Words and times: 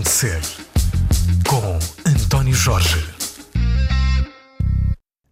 Razão 0.00 0.02
de 0.02 0.08
Ser, 0.08 0.40
com 1.48 2.08
António 2.08 2.54
Jorge. 2.54 3.04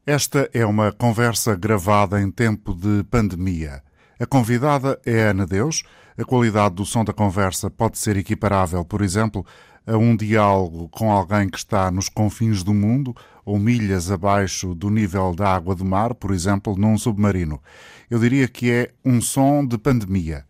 Esta 0.07 0.49
é 0.53 0.65
uma 0.65 0.93
conversa 0.93 1.55
gravada 1.55 2.21
em 2.21 2.31
tempo 2.31 2.75
de 2.75 3.03
pandemia. 3.05 3.83
A 4.19 4.27
convidada 4.27 5.01
é 5.05 5.29
Ana 5.29 5.47
Deus. 5.47 5.85
A 6.19 6.25
qualidade 6.25 6.75
do 6.75 6.85
som 6.85 7.05
da 7.05 7.13
conversa 7.13 7.71
pode 7.71 7.99
ser 7.99 8.17
equiparável, 8.17 8.85
por 8.85 9.03
exemplo, 9.03 9.45
a 9.87 9.97
um 9.97 10.17
diálogo 10.17 10.89
com 10.89 11.11
alguém 11.11 11.49
que 11.49 11.59
está 11.59 11.91
nos 11.91 12.09
confins 12.09 12.63
do 12.63 12.75
mundo 12.75 13.15
ou 13.45 13.59
milhas 13.59 14.11
abaixo 14.11 14.75
do 14.75 14.91
nível 14.91 15.35
da 15.35 15.55
água 15.55 15.75
do 15.75 15.85
mar, 15.85 16.15
por 16.15 16.33
exemplo, 16.33 16.77
num 16.77 16.99
submarino. 16.99 17.63
Eu 18.11 18.19
diria 18.19 18.49
que 18.49 18.71
é 18.71 18.91
um 19.05 19.21
som 19.21 19.65
de 19.65 19.79
pandemia. 19.79 20.45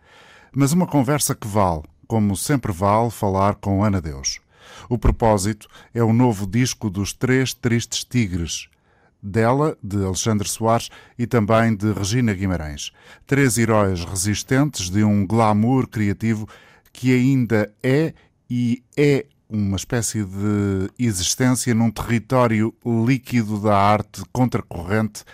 Mas 0.54 0.72
uma 0.72 0.86
conversa 0.86 1.34
que 1.34 1.46
vale, 1.46 1.82
como 2.08 2.34
sempre 2.34 2.72
vale, 2.72 3.10
falar 3.10 3.54
com 3.56 3.84
Ana 3.84 4.00
Deus. 4.00 4.40
O 4.88 4.98
propósito 4.98 5.68
é 5.94 6.02
o 6.02 6.12
novo 6.12 6.46
disco 6.46 6.88
dos 6.88 7.12
Três 7.12 7.52
Tristes 7.52 8.02
Tigres, 8.02 8.68
dela, 9.22 9.76
de 9.82 10.02
Alexandre 10.02 10.48
Soares 10.48 10.88
e 11.18 11.26
também 11.26 11.76
de 11.76 11.92
Regina 11.92 12.32
Guimarães. 12.32 12.92
Três 13.26 13.58
heróis 13.58 14.04
resistentes 14.04 14.88
de 14.88 15.04
um 15.04 15.26
glamour 15.26 15.86
criativo 15.86 16.48
que 16.92 17.12
ainda 17.12 17.72
é 17.82 18.14
e 18.48 18.82
é 18.96 19.26
uma 19.48 19.76
espécie 19.76 20.24
de 20.24 20.90
existência 20.98 21.74
num 21.74 21.90
território 21.90 22.74
líquido 22.84 23.60
da 23.60 23.76
arte 23.76 24.22
contracorrente 24.32 25.24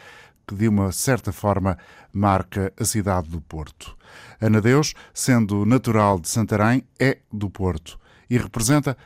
que 0.46 0.54
de 0.54 0.68
uma 0.68 0.92
certa 0.92 1.32
forma 1.32 1.78
marca 2.14 2.72
a 2.78 2.84
cidade 2.84 3.28
do 3.28 3.40
Porto. 3.40 3.96
Ana 4.40 4.60
Deus, 4.60 4.94
sendo 5.12 5.66
natural 5.66 6.18
de 6.18 6.28
Santarém, 6.28 6.84
é 6.98 7.18
do 7.32 7.50
Porto 7.50 7.98
e 8.30 8.38
representa 8.38 8.96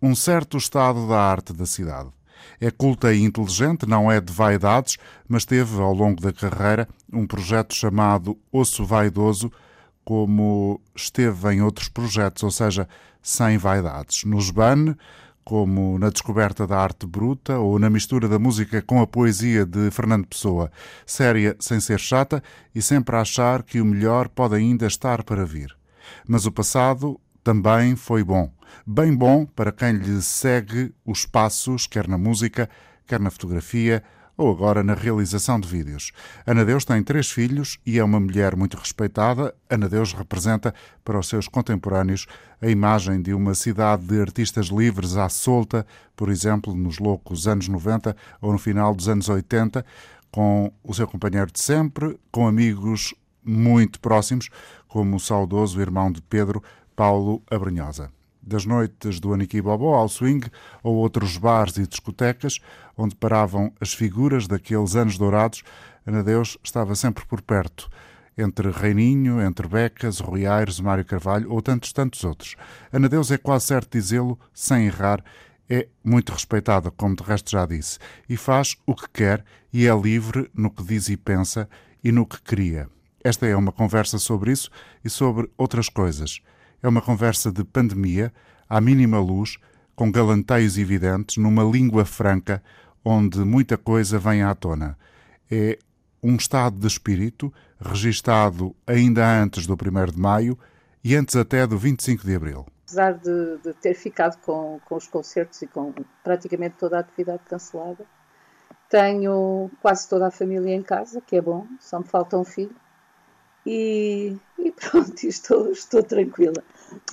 um 0.00 0.14
certo 0.14 0.56
estado 0.56 1.08
da 1.08 1.20
arte 1.20 1.52
da 1.52 1.66
cidade. 1.66 2.10
É 2.60 2.70
culta 2.70 3.12
e 3.12 3.22
inteligente, 3.22 3.86
não 3.86 4.10
é 4.10 4.20
de 4.20 4.32
vaidades, 4.32 4.96
mas 5.28 5.44
teve 5.44 5.80
ao 5.80 5.92
longo 5.92 6.20
da 6.20 6.32
carreira 6.32 6.88
um 7.12 7.26
projeto 7.26 7.74
chamado 7.74 8.38
Osso 8.52 8.84
Vaidoso, 8.84 9.50
como 10.04 10.80
esteve 10.94 11.52
em 11.52 11.62
outros 11.62 11.88
projetos, 11.88 12.42
ou 12.42 12.50
seja, 12.50 12.88
sem 13.20 13.58
vaidades. 13.58 14.24
No 14.24 14.38
Sban, 14.40 14.96
como 15.48 15.98
na 15.98 16.10
descoberta 16.10 16.66
da 16.66 16.78
arte 16.78 17.06
bruta 17.06 17.58
ou 17.58 17.78
na 17.78 17.88
mistura 17.88 18.28
da 18.28 18.38
música 18.38 18.82
com 18.82 19.00
a 19.00 19.06
poesia 19.06 19.64
de 19.64 19.90
Fernando 19.90 20.26
Pessoa, 20.26 20.70
séria 21.06 21.56
sem 21.58 21.80
ser 21.80 21.98
chata 21.98 22.42
e 22.74 22.82
sempre 22.82 23.16
a 23.16 23.22
achar 23.22 23.62
que 23.62 23.80
o 23.80 23.84
melhor 23.86 24.28
pode 24.28 24.56
ainda 24.56 24.86
estar 24.86 25.22
para 25.22 25.46
vir. 25.46 25.74
Mas 26.26 26.44
o 26.44 26.52
passado 26.52 27.18
também 27.42 27.96
foi 27.96 28.22
bom, 28.22 28.52
bem 28.86 29.16
bom 29.16 29.46
para 29.46 29.72
quem 29.72 29.92
lhe 29.92 30.20
segue 30.20 30.94
os 31.02 31.24
passos, 31.24 31.86
quer 31.86 32.06
na 32.06 32.18
música, 32.18 32.68
quer 33.06 33.18
na 33.18 33.30
fotografia, 33.30 34.04
ou 34.38 34.52
agora 34.52 34.84
na 34.84 34.94
realização 34.94 35.58
de 35.58 35.66
vídeos. 35.66 36.12
Ana 36.46 36.64
Deus 36.64 36.84
tem 36.84 37.02
três 37.02 37.28
filhos 37.28 37.76
e 37.84 37.98
é 37.98 38.04
uma 38.04 38.20
mulher 38.20 38.54
muito 38.54 38.76
respeitada. 38.76 39.52
Ana 39.68 39.88
Deus 39.88 40.14
representa 40.14 40.72
para 41.04 41.18
os 41.18 41.28
seus 41.28 41.48
contemporâneos 41.48 42.26
a 42.62 42.68
imagem 42.68 43.20
de 43.20 43.34
uma 43.34 43.52
cidade 43.54 44.06
de 44.06 44.20
artistas 44.20 44.66
livres 44.68 45.16
à 45.16 45.28
solta, 45.28 45.84
por 46.14 46.30
exemplo, 46.30 46.72
nos 46.74 47.00
loucos 47.00 47.48
anos 47.48 47.66
90 47.66 48.16
ou 48.40 48.52
no 48.52 48.58
final 48.58 48.94
dos 48.94 49.08
anos 49.08 49.28
80, 49.28 49.84
com 50.30 50.72
o 50.84 50.94
seu 50.94 51.08
companheiro 51.08 51.50
de 51.50 51.60
sempre, 51.60 52.18
com 52.30 52.46
amigos 52.46 53.12
muito 53.44 53.98
próximos, 53.98 54.48
como 54.86 55.16
o 55.16 55.20
saudoso 55.20 55.80
irmão 55.80 56.12
de 56.12 56.22
Pedro, 56.22 56.62
Paulo 56.94 57.42
Abranhosa 57.50 58.16
das 58.48 58.64
noites 58.64 59.20
do 59.20 59.32
Aniki 59.32 59.62
Bobó 59.62 59.94
ao 59.94 60.08
swing 60.08 60.50
ou 60.82 60.96
outros 60.96 61.36
bares 61.36 61.76
e 61.76 61.86
discotecas 61.86 62.58
onde 62.96 63.14
paravam 63.14 63.72
as 63.80 63.94
figuras 63.94 64.48
daqueles 64.48 64.96
anos 64.96 65.16
dourados, 65.16 65.62
Ana 66.04 66.24
Deus 66.24 66.58
estava 66.64 66.94
sempre 66.96 67.24
por 67.26 67.40
perto, 67.40 67.88
entre 68.36 68.70
Reininho, 68.70 69.40
entre 69.40 69.68
Becas, 69.68 70.20
Rui 70.20 70.46
Aires, 70.46 70.80
Mário 70.80 71.04
Carvalho 71.04 71.52
ou 71.52 71.60
tantos, 71.60 71.92
tantos 71.92 72.24
outros. 72.24 72.56
Ana 72.92 73.08
Deus 73.08 73.30
é 73.30 73.38
quase 73.38 73.66
certo 73.66 73.92
dizê-lo, 73.92 74.38
sem 74.52 74.86
errar, 74.86 75.22
é 75.68 75.86
muito 76.02 76.32
respeitada, 76.32 76.90
como 76.90 77.14
de 77.14 77.22
resto 77.22 77.50
já 77.50 77.66
disse, 77.66 77.98
e 78.28 78.36
faz 78.36 78.76
o 78.86 78.94
que 78.94 79.08
quer 79.10 79.44
e 79.72 79.86
é 79.86 79.94
livre 79.94 80.50
no 80.54 80.70
que 80.70 80.82
diz 80.82 81.08
e 81.08 81.16
pensa 81.16 81.68
e 82.02 82.10
no 82.10 82.26
que 82.26 82.40
cria. 82.40 82.88
Esta 83.22 83.46
é 83.46 83.54
uma 83.54 83.72
conversa 83.72 84.18
sobre 84.18 84.52
isso 84.52 84.70
e 85.04 85.10
sobre 85.10 85.50
outras 85.58 85.88
coisas. 85.88 86.40
É 86.82 86.88
uma 86.88 87.02
conversa 87.02 87.50
de 87.50 87.64
pandemia, 87.64 88.32
à 88.68 88.80
mínima 88.80 89.18
luz, 89.18 89.58
com 89.96 90.12
galanteios 90.12 90.78
evidentes, 90.78 91.36
numa 91.36 91.64
língua 91.64 92.04
franca, 92.04 92.62
onde 93.04 93.38
muita 93.40 93.76
coisa 93.76 94.18
vem 94.18 94.42
à 94.42 94.54
tona. 94.54 94.96
É 95.50 95.78
um 96.22 96.36
estado 96.36 96.78
de 96.78 96.86
espírito 96.86 97.52
registado 97.80 98.74
ainda 98.86 99.26
antes 99.40 99.66
do 99.66 99.74
1 99.74 100.12
de 100.12 100.18
maio 100.18 100.58
e 101.02 101.14
antes 101.14 101.36
até 101.36 101.66
do 101.66 101.78
25 101.78 102.24
de 102.24 102.34
abril. 102.34 102.66
Apesar 102.84 103.12
de, 103.14 103.58
de 103.58 103.72
ter 103.74 103.94
ficado 103.94 104.38
com, 104.40 104.80
com 104.84 104.96
os 104.96 105.06
concertos 105.06 105.60
e 105.62 105.66
com 105.66 105.92
praticamente 106.24 106.76
toda 106.78 106.96
a 106.96 107.00
atividade 107.00 107.42
cancelada, 107.48 108.04
tenho 108.88 109.70
quase 109.82 110.08
toda 110.08 110.28
a 110.28 110.30
família 110.30 110.74
em 110.74 110.82
casa, 110.82 111.20
que 111.20 111.36
é 111.36 111.40
bom, 111.40 111.66
só 111.78 111.98
me 111.98 112.06
falta 112.06 112.38
um 112.38 112.44
filho. 112.44 112.74
E, 113.70 114.34
e 114.58 114.72
pronto, 114.72 115.14
estou, 115.28 115.70
estou 115.70 116.02
tranquila. 116.02 116.64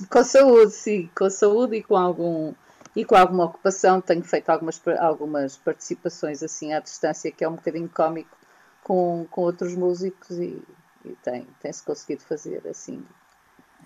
Com 0.08 0.24
saúde, 0.24 0.72
sim, 0.72 1.10
com 1.14 1.28
saúde 1.28 1.76
e 1.76 1.82
com 1.82 1.94
algum 1.94 2.54
e 2.94 3.04
com 3.04 3.14
alguma 3.14 3.44
ocupação. 3.44 4.00
Tenho 4.00 4.24
feito 4.24 4.48
algumas, 4.48 4.80
algumas 4.98 5.58
participações 5.58 6.42
assim 6.42 6.72
à 6.72 6.80
distância, 6.80 7.30
que 7.30 7.44
é 7.44 7.48
um 7.48 7.56
bocadinho 7.56 7.90
cómico, 7.90 8.34
com, 8.82 9.26
com 9.30 9.42
outros 9.42 9.74
músicos 9.74 10.38
e, 10.38 10.62
e 11.04 11.10
tem, 11.22 11.46
tem-se 11.60 11.82
conseguido 11.82 12.22
fazer 12.22 12.66
assim 12.66 13.04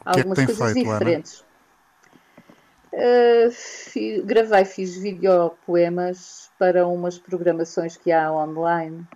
é 0.07 0.11
algumas 0.19 0.39
é 0.39 0.47
coisas 0.47 0.73
feito, 0.73 0.93
diferentes. 0.93 1.45
Uh, 2.93 3.51
fi, 3.51 4.23
gravei, 4.23 4.65
fiz 4.65 4.97
videopoemas 4.97 6.53
para 6.57 6.87
umas 6.87 7.19
programações 7.19 7.97
que 7.97 8.13
há 8.13 8.33
online 8.33 9.07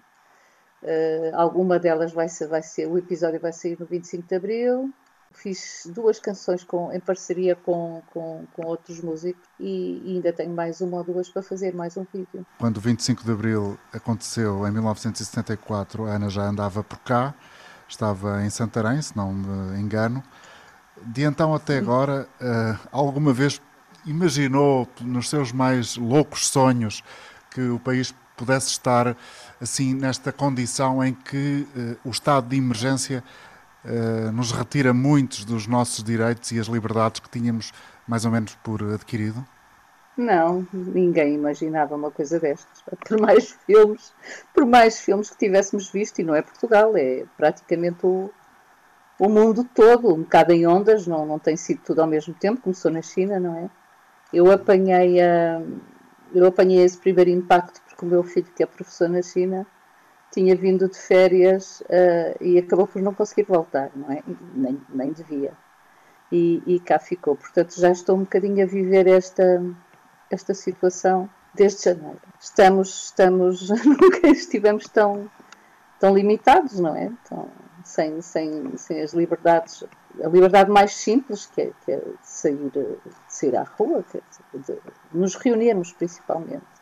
Uh, 0.85 1.35
alguma 1.35 1.79
delas 1.79 2.13
vai 2.13 2.29
ser, 2.29 2.47
vai 2.47 2.63
ser, 2.63 2.87
o 2.87 2.99
episódio 2.99 3.41
vai 3.41 3.55
sair 3.55 3.75
no 3.81 3.87
25 3.87 4.29
de 4.29 4.35
Abril. 4.35 4.93
Fiz 5.33 5.89
duas 5.93 6.21
canções 6.21 6.63
com, 6.63 6.93
em 6.93 7.01
parceria 7.01 7.57
com, 7.57 8.03
com, 8.13 8.45
com 8.53 8.67
outros 8.67 9.01
músicos 9.01 9.43
e, 9.59 10.01
e, 10.05 10.15
ainda 10.17 10.33
tenho 10.33 10.55
mais 10.55 10.81
uma 10.81 10.99
ou 10.99 11.05
duas 11.05 11.29
para 11.29 11.43
fazer, 11.43 11.75
mais 11.75 11.97
um 11.97 12.07
vídeo. 12.13 12.47
Quando 12.59 12.77
o 12.77 12.81
25 12.81 13.25
de 13.25 13.33
Abril 13.33 13.79
aconteceu 13.93 14.65
em 14.69 14.71
1974, 14.71 16.05
a 16.05 16.11
Ana 16.11 16.29
já 16.29 16.43
andava 16.43 16.85
por 16.85 16.99
cá, 16.99 17.35
estava 17.89 18.45
em 18.45 18.51
Santarém, 18.51 19.03
se 19.03 19.17
não 19.17 19.33
me 19.33 19.81
engano. 19.81 20.23
De 21.03 21.23
então 21.23 21.53
até 21.53 21.79
agora, 21.79 22.29
uh, 22.41 22.89
alguma 22.93 23.33
vez 23.33 23.61
imaginou 24.07 24.87
nos 25.01 25.31
seus 25.31 25.51
mais 25.51 25.97
loucos 25.97 26.47
sonhos 26.47 27.03
que 27.51 27.63
o 27.63 27.81
país 27.81 28.15
pudesse 28.37 28.69
estar 28.69 29.17
assim 29.65 29.95
nesta 29.95 30.33
condição 30.33 31.03
em 31.03 31.13
que 31.13 31.67
uh, 31.77 32.09
o 32.09 32.11
estado 32.11 32.49
de 32.49 32.57
emergência 32.57 33.25
uh, 33.85 34.31
nos 34.31 34.53
retira 34.53 34.95
muitos 34.95 35.45
dos 35.45 35.67
nossos 35.67 36.05
direitos 36.05 36.53
e 36.53 36.61
as 36.61 36.67
liberdades 36.67 37.21
que 37.21 37.29
tínhamos 37.29 37.73
mais 38.07 38.25
ou 38.25 38.31
menos 38.31 38.55
por 38.63 38.83
adquirido? 38.83 39.45
Não, 40.17 40.67
ninguém 40.73 41.35
imaginava 41.35 41.97
uma 41.97 42.11
coisa 42.11 42.39
destas. 42.39 42.85
Por 43.09 43.21
mais 43.21 43.51
filmes, 43.67 44.13
por 44.55 44.65
mais 44.65 45.01
filmes 45.01 45.31
que 45.31 45.39
tivéssemos 45.39 45.91
visto, 45.91 46.21
e 46.21 46.25
não 46.25 46.37
é 46.37 46.43
Portugal, 46.43 46.97
é 46.97 47.25
praticamente 47.37 48.07
o, 48.07 48.31
o 49.19 49.29
mundo 49.29 49.65
todo, 49.75 50.15
um 50.15 50.23
bocado 50.23 50.53
em 50.53 50.67
ondas, 50.67 51.07
não, 51.07 51.27
não 51.27 51.39
tem 51.39 51.57
sido 51.57 51.81
tudo 51.85 52.01
ao 52.01 52.07
mesmo 52.07 52.33
tempo, 52.33 52.63
começou 52.63 52.93
na 52.93 53.03
China, 53.03 53.41
não 53.41 53.57
é? 53.57 53.71
Eu 54.33 54.53
apanhei, 54.53 55.21
a, 55.21 55.61
eu 56.33 56.47
apanhei 56.47 56.85
esse 56.85 56.99
primeiro 56.99 57.31
impacto 57.31 57.81
porque 57.95 58.05
o 58.05 58.09
meu 58.09 58.25
filho, 58.25 58.47
que 58.55 58.63
é 58.63 58.67
professor 58.67 59.09
na 59.09 59.23
China, 59.23 59.67
tinha 60.33 60.57
vindo 60.57 60.89
de 60.89 60.99
férias 60.99 61.81
uh, 61.83 62.37
e 62.43 62.59
acabou 62.59 62.89
por 62.89 63.01
não 63.01 63.15
conseguir 63.15 63.45
voltar, 63.45 63.91
não 63.95 64.11
é? 64.11 64.23
Nem, 64.55 64.81
nem 64.89 65.13
devia. 65.13 65.53
E, 66.33 66.61
e, 66.67 66.81
cá 66.81 66.99
ficou. 66.99 67.37
Portanto, 67.37 67.79
já 67.79 67.91
estou 67.91 68.17
um 68.17 68.21
bocadinho 68.21 68.65
a 68.65 68.67
viver 68.67 69.07
esta, 69.07 69.63
esta 70.29 70.53
situação 70.53 71.31
desde 71.55 71.85
janeiro. 71.85 72.21
Estamos, 72.41 73.05
estamos, 73.05 73.69
nunca 73.87 74.27
estivemos 74.27 74.89
tão, 74.89 75.31
tão 76.01 76.13
limitados, 76.13 76.81
não 76.81 76.97
é? 76.97 77.05
Então, 77.05 77.49
sem, 77.85 78.21
sem, 78.21 78.77
sem 78.77 79.03
as 79.03 79.13
liberdades, 79.13 79.85
a 80.21 80.27
liberdade 80.27 80.69
mais 80.69 80.95
simples, 80.95 81.47
que 81.47 81.61
é, 81.61 81.73
que 81.85 81.93
é 81.93 82.03
sair, 82.23 82.73
sair 83.29 83.57
à 83.57 83.63
rua, 83.63 84.05
é 84.15 84.59
de, 84.59 84.65
de 84.65 84.81
nos 85.13 85.37
reunirmos 85.37 85.93
principalmente. 85.93 86.74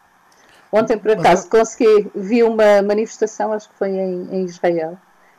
Ontem, 0.73 0.99
por 0.99 1.11
acaso, 1.11 1.51
consegui, 1.51 2.11
vi 2.15 2.43
uma 2.43 2.81
manifestação, 2.81 3.53
acho 3.53 3.69
que 3.69 3.75
foi 3.75 3.91
em, 3.91 4.29
em 4.33 4.45
Israel, 4.47 4.97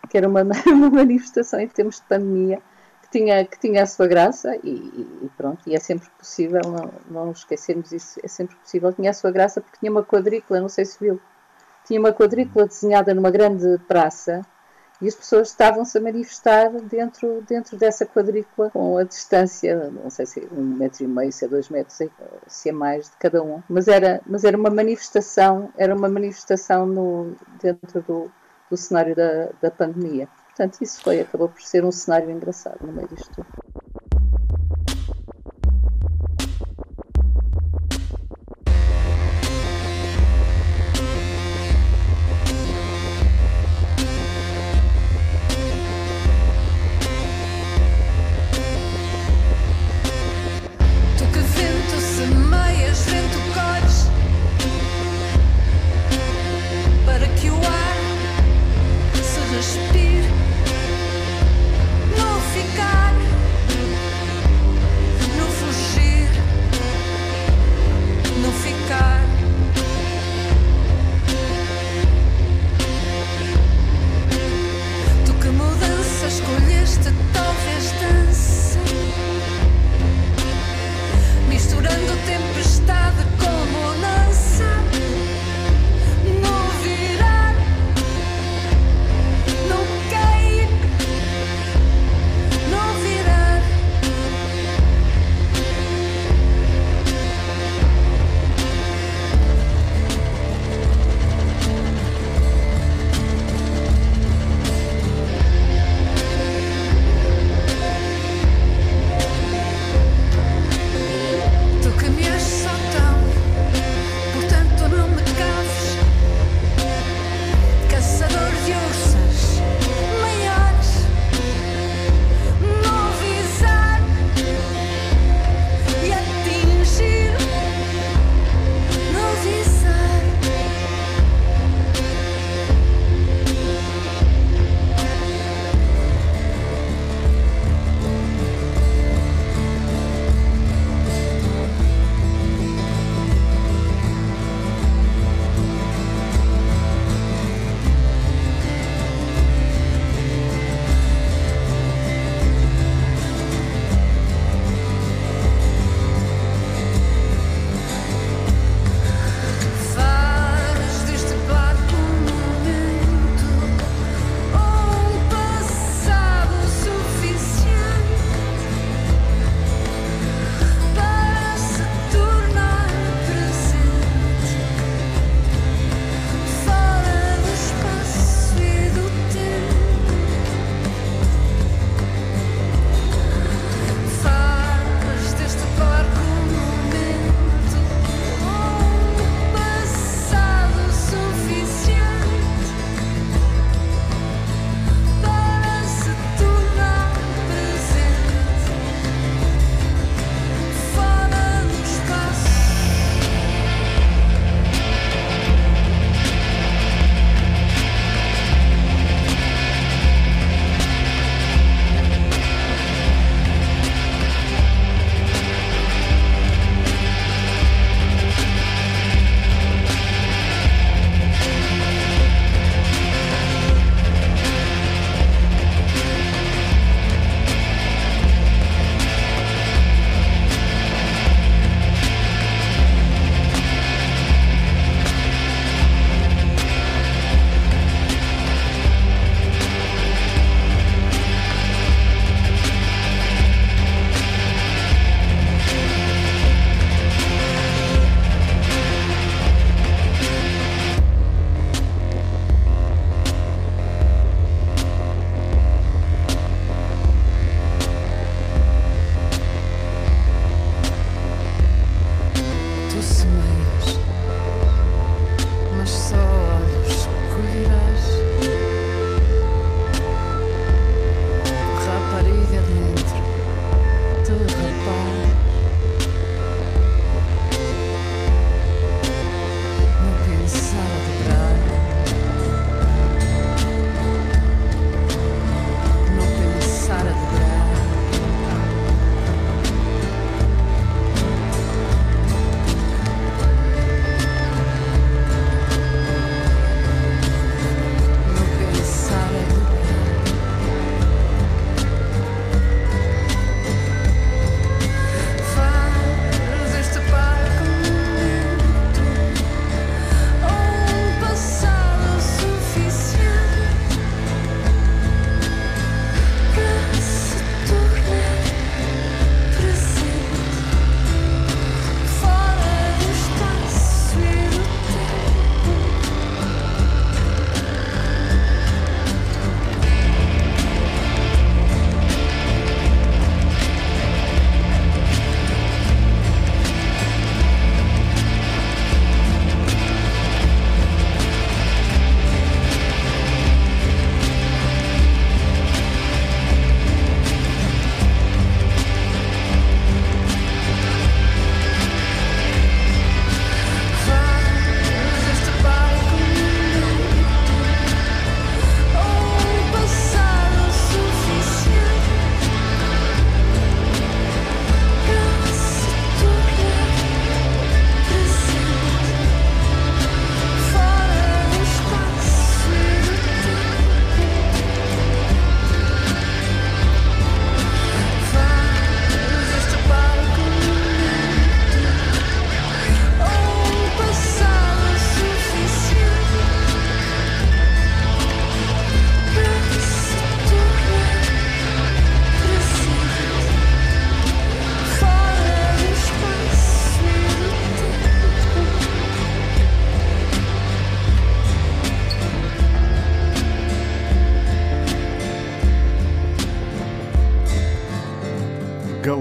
que 0.08 0.16
era 0.16 0.30
uma, 0.30 0.44
uma, 0.68 0.90
manifestação 0.92 1.60
em 1.60 1.68
termos 1.68 1.96
de 1.96 2.04
pandemia, 2.04 2.62
que 3.02 3.10
tinha, 3.10 3.44
que 3.44 3.60
tinha 3.60 3.82
a 3.82 3.88
sua 3.88 4.06
graça 4.06 4.56
e, 4.64 4.70
e, 5.24 5.32
pronto, 5.36 5.68
e 5.68 5.74
é 5.76 5.80
sempre 5.80 6.08
possível, 6.20 6.62
não, 6.64 7.26
não 7.26 7.32
esquecermos 7.32 7.92
isso, 7.92 8.20
é 8.24 8.28
sempre 8.28 8.56
possível, 8.58 8.94
tinha 8.94 9.10
a 9.10 9.14
sua 9.14 9.32
graça 9.32 9.60
porque 9.60 9.80
tinha 9.80 9.92
uma 9.92 10.04
quadrícula, 10.04 10.62
não 10.62 10.70
sei 10.70 10.86
se 10.86 11.00
viu, 11.00 11.20
tinha 11.84 12.00
uma 12.00 12.14
quadrícula 12.14 12.68
desenhada 12.68 13.12
numa 13.16 13.32
grande 13.32 13.80
praça 13.88 14.46
e 15.02 15.08
as 15.08 15.16
pessoas 15.16 15.50
estavam-se 15.50 15.98
a 15.98 16.02
manifestar 16.02 16.70
dentro, 16.70 17.42
dentro 17.48 17.78
dessa 17.78 18.06
quadrícula 18.06 18.70
com 18.70 18.98
a 18.98 19.04
distância, 19.04 19.90
não 19.90 20.10
sei 20.10 20.26
se 20.26 20.40
é 20.40 20.48
um 20.54 20.64
metro 20.64 21.04
e 21.04 21.08
meio, 21.08 21.32
se 21.32 21.46
é 21.46 21.48
dois 21.48 21.70
metros, 21.70 22.00
se 22.48 22.70
é 22.70 22.72
mais 22.72 23.10
de 23.10 23.18
cada 23.18 23.44
um, 23.44 23.62
mas 23.68 23.88
era, 23.88 24.22
mas 24.26 24.44
era 24.44 24.58
uma 24.58 24.70
manifestação, 24.70 25.72
era 25.78 25.94
uma 25.94 26.08
manifestação 26.08 26.86
no, 26.86 27.36
dentro 27.62 28.02
do, 28.02 28.32
do 28.70 28.78
cenário 28.78 29.16
da, 29.16 29.50
da 29.62 29.72
pandemia. 29.72 30.28
Portanto, 30.48 30.82
isso 30.82 31.02
foi, 31.02 31.20
acabou 31.20 31.50
por 31.50 31.62
ser 31.62 31.84
um 31.84 31.92
cenário 31.92 32.30
engraçado 32.30 32.86
no 32.86 32.94
meio 32.94 33.08
disto 33.08 33.30
tudo. 33.34 33.83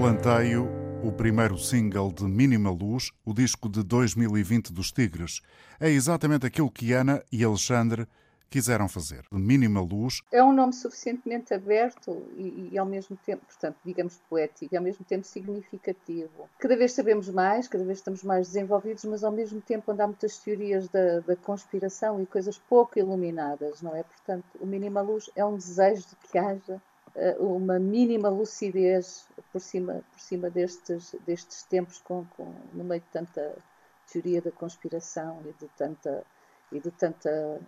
Galanteio, 0.03 0.67
o 1.01 1.13
primeiro 1.13 1.57
single 1.57 2.11
de 2.11 2.25
Mínima 2.25 2.69
Luz, 2.69 3.13
o 3.25 3.33
disco 3.33 3.69
de 3.69 3.81
2020 3.81 4.73
dos 4.73 4.91
Tigres. 4.91 5.41
É 5.79 5.89
exatamente 5.89 6.45
aquilo 6.45 6.69
que 6.69 6.91
Ana 6.91 7.23
e 7.31 7.41
Alexandre 7.41 8.05
quiseram 8.49 8.89
fazer. 8.89 9.23
Mínima 9.31 9.79
Luz. 9.79 10.21
É 10.29 10.43
um 10.43 10.51
nome 10.51 10.73
suficientemente 10.73 11.53
aberto 11.53 12.21
e, 12.35 12.71
e, 12.73 12.77
ao 12.77 12.85
mesmo 12.85 13.15
tempo, 13.25 13.45
portanto, 13.45 13.77
digamos 13.85 14.19
poético, 14.29 14.75
e 14.75 14.77
ao 14.77 14.83
mesmo 14.83 15.05
tempo 15.05 15.25
significativo. 15.25 16.49
Cada 16.59 16.75
vez 16.75 16.91
sabemos 16.91 17.29
mais, 17.29 17.69
cada 17.69 17.85
vez 17.85 17.99
estamos 17.99 18.23
mais 18.23 18.47
desenvolvidos, 18.47 19.05
mas 19.05 19.23
ao 19.23 19.31
mesmo 19.31 19.61
tempo 19.61 19.89
onde 19.89 20.01
há 20.01 20.05
muitas 20.07 20.37
teorias 20.37 20.89
da, 20.89 21.21
da 21.21 21.37
conspiração 21.37 22.21
e 22.21 22.25
coisas 22.25 22.57
pouco 22.57 22.99
iluminadas, 22.99 23.81
não 23.81 23.95
é? 23.95 24.03
Portanto, 24.03 24.43
o 24.59 24.65
Mínima 24.65 24.99
Luz 24.99 25.29
é 25.33 25.45
um 25.45 25.55
desejo 25.55 26.01
de 26.01 26.29
que 26.29 26.37
haja 26.37 26.81
uma 27.39 27.77
mínima 27.79 28.29
lucidez 28.29 29.27
por 29.51 29.61
cima, 29.61 30.01
por 30.11 30.19
cima 30.19 30.49
destes, 30.49 31.15
destes 31.25 31.63
tempos, 31.63 31.99
com, 31.99 32.25
com, 32.37 32.53
no 32.73 32.83
meio 32.83 33.01
de 33.01 33.07
tanta 33.07 33.55
teoria 34.11 34.41
da 34.41 34.51
conspiração 34.51 35.41
e 35.45 35.53
de 35.53 35.69
tanta, 35.77 36.23
e 36.71 36.79
de 36.79 36.91
tanta 36.91 37.59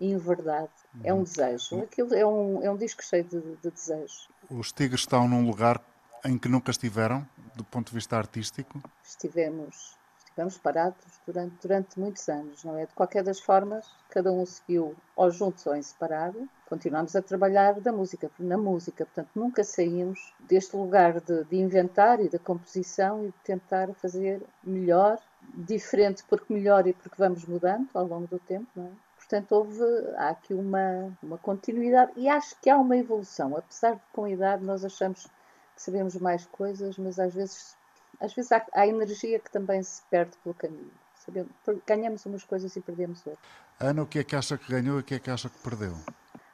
em 0.00 0.16
verdade. 0.16 0.70
Uhum. 0.94 1.00
É 1.04 1.12
um 1.12 1.18
uhum. 1.18 1.22
desejo. 1.22 1.80
Aquilo 1.80 2.14
é 2.14 2.26
um, 2.26 2.62
é 2.62 2.70
um 2.70 2.76
disco 2.76 3.02
cheio 3.02 3.24
de, 3.24 3.40
de 3.40 3.70
desejos. 3.70 4.28
Os 4.50 4.72
Tigres 4.72 5.00
estão 5.00 5.28
num 5.28 5.46
lugar 5.46 5.82
em 6.24 6.38
que 6.38 6.48
nunca 6.48 6.70
estiveram, 6.70 7.26
do 7.54 7.64
ponto 7.64 7.88
de 7.88 7.94
vista 7.94 8.16
artístico? 8.16 8.80
Estivemos, 9.04 9.96
estivemos 10.18 10.56
parados 10.58 11.20
durante, 11.26 11.54
durante 11.60 11.98
muitos 11.98 12.28
anos, 12.28 12.64
não 12.64 12.78
é? 12.78 12.86
De 12.86 12.92
qualquer 12.94 13.24
das 13.24 13.40
formas, 13.40 13.86
cada 14.10 14.30
um 14.30 14.46
seguiu 14.46 14.96
ou 15.16 15.30
juntos 15.30 15.66
ou 15.66 15.74
em 15.74 15.82
separado. 15.82 16.48
Continuamos 16.72 17.14
a 17.14 17.20
trabalhar 17.20 17.78
da 17.82 17.92
música, 17.92 18.30
na 18.38 18.56
música, 18.56 19.04
portanto, 19.04 19.28
nunca 19.34 19.62
saímos 19.62 20.32
deste 20.40 20.74
lugar 20.74 21.20
de, 21.20 21.44
de 21.44 21.56
inventar 21.58 22.18
e 22.18 22.30
da 22.30 22.38
composição 22.38 23.24
e 23.24 23.26
de 23.26 23.34
tentar 23.44 23.92
fazer 23.96 24.42
melhor, 24.64 25.18
diferente 25.54 26.24
porque 26.26 26.50
melhor 26.50 26.86
e 26.86 26.94
porque 26.94 27.16
vamos 27.18 27.44
mudando 27.44 27.90
ao 27.92 28.06
longo 28.06 28.26
do 28.26 28.38
tempo, 28.38 28.66
não 28.74 28.86
é? 28.86 28.90
Portanto, 29.18 29.52
houve, 29.52 29.84
há 30.16 30.30
aqui 30.30 30.54
uma, 30.54 31.12
uma 31.22 31.36
continuidade 31.36 32.12
e 32.16 32.26
acho 32.26 32.58
que 32.58 32.70
há 32.70 32.78
uma 32.78 32.96
evolução. 32.96 33.54
Apesar 33.54 33.96
de 33.96 34.00
com 34.10 34.24
a 34.24 34.30
idade 34.30 34.64
nós 34.64 34.82
achamos 34.82 35.24
que 35.24 35.82
sabemos 35.82 36.16
mais 36.16 36.46
coisas, 36.46 36.96
mas 36.96 37.18
às 37.18 37.34
vezes, 37.34 37.76
às 38.18 38.32
vezes 38.32 38.50
há, 38.50 38.64
há 38.72 38.86
energia 38.86 39.38
que 39.38 39.50
também 39.50 39.82
se 39.82 40.00
perde 40.10 40.38
pelo 40.42 40.54
caminho. 40.54 40.90
Sabemos, 41.16 41.52
ganhamos 41.86 42.24
umas 42.24 42.44
coisas 42.44 42.74
e 42.74 42.80
perdemos 42.80 43.18
outras. 43.26 43.44
Ana, 43.78 44.02
o 44.04 44.06
que 44.06 44.20
é 44.20 44.24
que 44.24 44.34
acha 44.34 44.56
que 44.56 44.72
ganhou 44.72 44.96
e 44.96 45.00
o 45.00 45.04
que 45.04 45.16
é 45.16 45.18
que 45.18 45.30
acha 45.30 45.50
que 45.50 45.58
perdeu? 45.58 45.94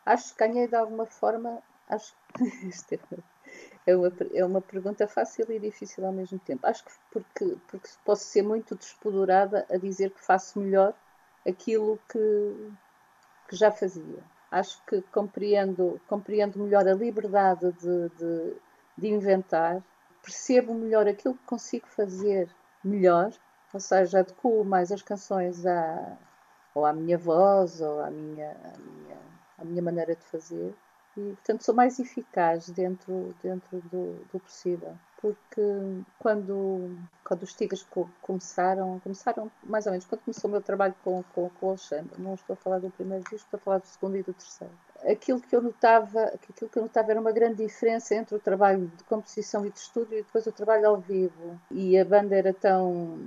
Acho 0.09 0.33
que 0.33 0.39
ganhei 0.39 0.67
de 0.67 0.75
alguma 0.75 1.05
forma. 1.05 1.63
Acho 1.87 2.15
que 2.35 2.95
é, 3.87 3.93
é 3.93 3.97
uma, 3.97 4.13
é 4.33 4.45
uma 4.45 4.61
pergunta 4.63 5.07
fácil 5.07 5.51
e 5.53 5.59
difícil 5.59 6.07
ao 6.07 6.13
mesmo 6.13 6.39
tempo. 6.39 6.67
Acho 6.67 6.83
que 6.85 6.93
porque, 7.13 7.57
porque 7.69 7.89
posso 8.07 8.25
ser 8.25 8.43
muito 8.43 8.75
despodurada 8.75 9.67
a 9.71 9.77
dizer 9.77 10.11
que 10.11 10.25
faço 10.25 10.61
melhor 10.61 10.95
aquilo 11.47 11.99
que, 12.09 12.73
que 13.49 13.57
já 13.57 13.71
fazia. 13.71 14.23
Acho 14.51 14.83
que 14.87 15.03
compreendo, 15.13 16.01
compreendo 16.09 16.59
melhor 16.59 16.89
a 16.89 16.95
liberdade 16.95 17.71
de, 17.73 18.09
de, 18.17 18.57
de 18.97 19.09
inventar, 19.09 19.83
percebo 20.23 20.73
melhor 20.73 21.07
aquilo 21.07 21.35
que 21.35 21.45
consigo 21.45 21.87
fazer 21.87 22.49
melhor, 22.83 23.31
ou 23.75 23.81
seja, 23.81 24.21
adequo 24.21 24.65
mais 24.65 24.91
as 24.91 25.03
canções 25.03 25.67
à, 25.67 26.17
ou 26.75 26.87
à 26.87 26.95
minha 26.95 27.19
voz 27.19 27.83
ou 27.83 28.01
à 28.01 28.11
minha, 28.11 28.51
à 28.53 28.79
minha, 28.79 29.19
à 29.59 29.65
minha 29.65 29.83
maneira 29.83 30.15
de 30.15 30.25
fazer 30.25 30.75
e, 31.17 31.35
portanto, 31.35 31.65
sou 31.65 31.75
mais 31.75 31.99
eficaz 31.99 32.71
dentro, 32.71 33.35
dentro 33.43 33.81
do, 33.91 34.25
do 34.33 34.41
possível 34.41 34.97
porque 35.21 35.61
quando, 36.19 36.97
quando 37.25 37.43
os 37.43 37.53
Tigres 37.53 37.85
começaram, 38.23 39.01
começaram 39.01 39.51
mais 39.65 39.87
ou 39.87 39.93
menos, 39.93 40.07
quando 40.07 40.23
começou 40.23 40.49
o 40.49 40.53
meu 40.53 40.63
trabalho 40.63 40.95
com, 41.03 41.25
com, 41.35 41.51
com 41.51 41.67
o 41.67 41.69
Alexandre, 41.71 42.21
não 42.21 42.35
estou 42.35 42.55
a 42.55 42.57
falar 42.57 42.79
do 42.79 42.91
primeiro 42.91 43.25
disco, 43.25 43.47
estou 43.47 43.59
a 43.59 43.61
falar 43.61 43.79
do 43.79 43.87
segundo 43.87 44.17
e 44.17 44.23
do 44.23 44.33
terceiro. 44.33 44.73
Aquilo 45.05 45.41
que 45.41 45.55
eu 45.55 45.61
notava, 45.61 46.23
aquilo 46.25 46.71
que 46.71 46.79
eu 46.79 46.83
notava 46.83 47.11
era 47.11 47.21
uma 47.21 47.33
grande 47.33 47.65
diferença 47.65 48.15
entre 48.15 48.37
o 48.37 48.39
trabalho 48.39 48.87
de 48.97 49.05
composição 49.05 49.67
e 49.67 49.71
de 49.71 49.79
estúdio 49.79 50.19
e 50.19 50.23
depois 50.23 50.47
o 50.47 50.53
trabalho 50.53 50.89
ao 50.89 50.99
vivo. 50.99 51.61
E 51.71 51.99
a 51.99 52.05
banda 52.05 52.37
era 52.37 52.53
tão 52.53 53.19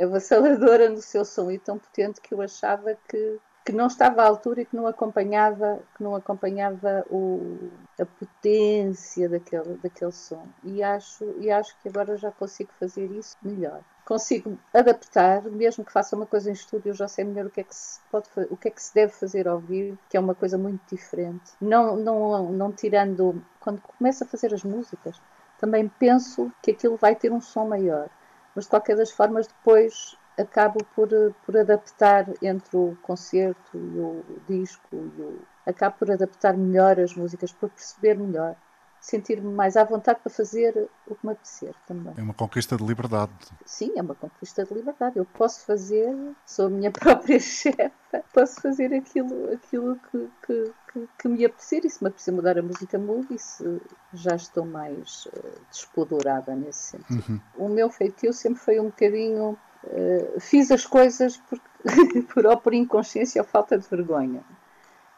avassaladora 0.00 0.88
no 0.88 1.02
seu 1.02 1.24
som 1.24 1.50
e 1.50 1.58
tão 1.58 1.78
potente 1.78 2.20
que 2.20 2.34
eu 2.34 2.40
achava 2.40 2.96
que 3.08 3.38
que 3.64 3.72
não 3.72 3.86
estava 3.86 4.22
à 4.22 4.26
altura 4.26 4.62
e 4.62 4.64
que 4.64 4.74
não 4.74 4.86
acompanhava, 4.86 5.80
que 5.94 6.02
não 6.02 6.14
acompanhava 6.16 7.04
o, 7.08 7.70
a 7.98 8.04
potência 8.04 9.28
daquele, 9.28 9.74
daquele 9.82 10.12
som. 10.12 10.46
E 10.64 10.82
acho, 10.82 11.24
e 11.38 11.50
acho 11.50 11.76
que 11.80 11.88
agora 11.88 12.16
já 12.16 12.30
consigo 12.32 12.70
fazer 12.78 13.10
isso 13.12 13.36
melhor. 13.42 13.80
Consigo 14.04 14.58
adaptar, 14.74 15.42
mesmo 15.42 15.84
que 15.84 15.92
faça 15.92 16.16
uma 16.16 16.26
coisa 16.26 16.50
em 16.50 16.54
estúdio, 16.54 16.90
eu 16.90 16.94
já 16.94 17.06
sei 17.06 17.24
melhor 17.24 17.46
o 17.46 17.50
que 17.50 17.60
é 17.60 17.64
que 17.64 17.74
se 17.74 18.00
pode, 18.10 18.28
o 18.50 18.56
que 18.56 18.66
é 18.66 18.70
que 18.70 18.82
se 18.82 18.92
deve 18.92 19.12
fazer 19.12 19.46
ao 19.46 19.60
vivo, 19.60 19.96
que 20.08 20.16
é 20.16 20.20
uma 20.20 20.34
coisa 20.34 20.58
muito 20.58 20.80
diferente. 20.92 21.52
Não, 21.60 21.96
não, 21.96 22.50
não 22.50 22.72
tirando, 22.72 23.40
quando 23.60 23.80
começo 23.80 24.24
a 24.24 24.26
fazer 24.26 24.52
as 24.52 24.64
músicas, 24.64 25.20
também 25.58 25.88
penso 26.00 26.52
que 26.60 26.72
aquilo 26.72 26.96
vai 26.96 27.14
ter 27.14 27.30
um 27.30 27.40
som 27.40 27.68
maior. 27.68 28.08
Mas 28.56 28.64
de 28.64 28.70
qualquer 28.70 28.96
das 28.96 29.12
formas, 29.12 29.46
depois 29.46 30.16
acabo 30.38 30.84
por, 30.94 31.08
por 31.44 31.56
adaptar 31.56 32.26
entre 32.42 32.76
o 32.76 32.96
concerto 33.02 33.76
e 33.76 33.98
o 33.98 34.24
disco, 34.48 34.88
e 34.92 34.96
o, 34.96 35.38
acabo 35.66 35.96
por 35.98 36.10
adaptar 36.10 36.56
melhor 36.56 36.98
as 36.98 37.14
músicas, 37.14 37.52
por 37.52 37.70
perceber 37.70 38.16
melhor, 38.16 38.56
sentir-me 39.02 39.52
mais 39.52 39.76
à 39.76 39.82
vontade 39.82 40.20
para 40.22 40.30
fazer 40.30 40.88
o 41.08 41.14
que 41.16 41.26
me 41.26 41.32
apetecer 41.32 41.74
também. 41.88 42.14
É 42.16 42.22
uma 42.22 42.32
conquista 42.32 42.76
de 42.76 42.84
liberdade. 42.84 43.32
Sim, 43.66 43.92
é 43.96 44.00
uma 44.00 44.14
conquista 44.14 44.64
de 44.64 44.72
liberdade. 44.72 45.18
Eu 45.18 45.24
posso 45.24 45.66
fazer, 45.66 46.14
sou 46.46 46.66
a 46.66 46.70
minha 46.70 46.90
própria 46.92 47.40
chefe, 47.40 47.90
posso 48.32 48.60
fazer 48.60 48.94
aquilo, 48.94 49.52
aquilo 49.52 49.96
que, 49.96 50.30
que, 50.46 50.72
que, 50.92 51.08
que 51.18 51.28
me 51.28 51.44
apetecer 51.44 51.84
e 51.84 51.90
se 51.90 52.02
me 52.02 52.08
apetecer 52.08 52.32
mudar 52.32 52.56
a 52.56 52.62
música, 52.62 52.96
mudo 52.96 53.34
e 53.34 53.38
se 53.38 53.82
já 54.14 54.36
estou 54.36 54.64
mais 54.64 55.26
uh, 55.26 56.54
nesse 56.54 56.78
sentido. 56.78 57.24
Uhum. 57.28 57.40
O 57.56 57.68
meu 57.68 57.90
feitio 57.90 58.32
sempre 58.32 58.60
foi 58.60 58.78
um 58.78 58.84
bocadinho 58.84 59.58
Uh, 59.84 60.40
fiz 60.40 60.70
as 60.70 60.86
coisas 60.86 61.36
por, 61.36 61.58
por, 62.32 62.46
ou 62.46 62.56
por 62.56 62.72
inconsciência 62.72 63.42
ou 63.42 63.46
falta 63.46 63.76
de 63.76 63.88
vergonha. 63.88 64.44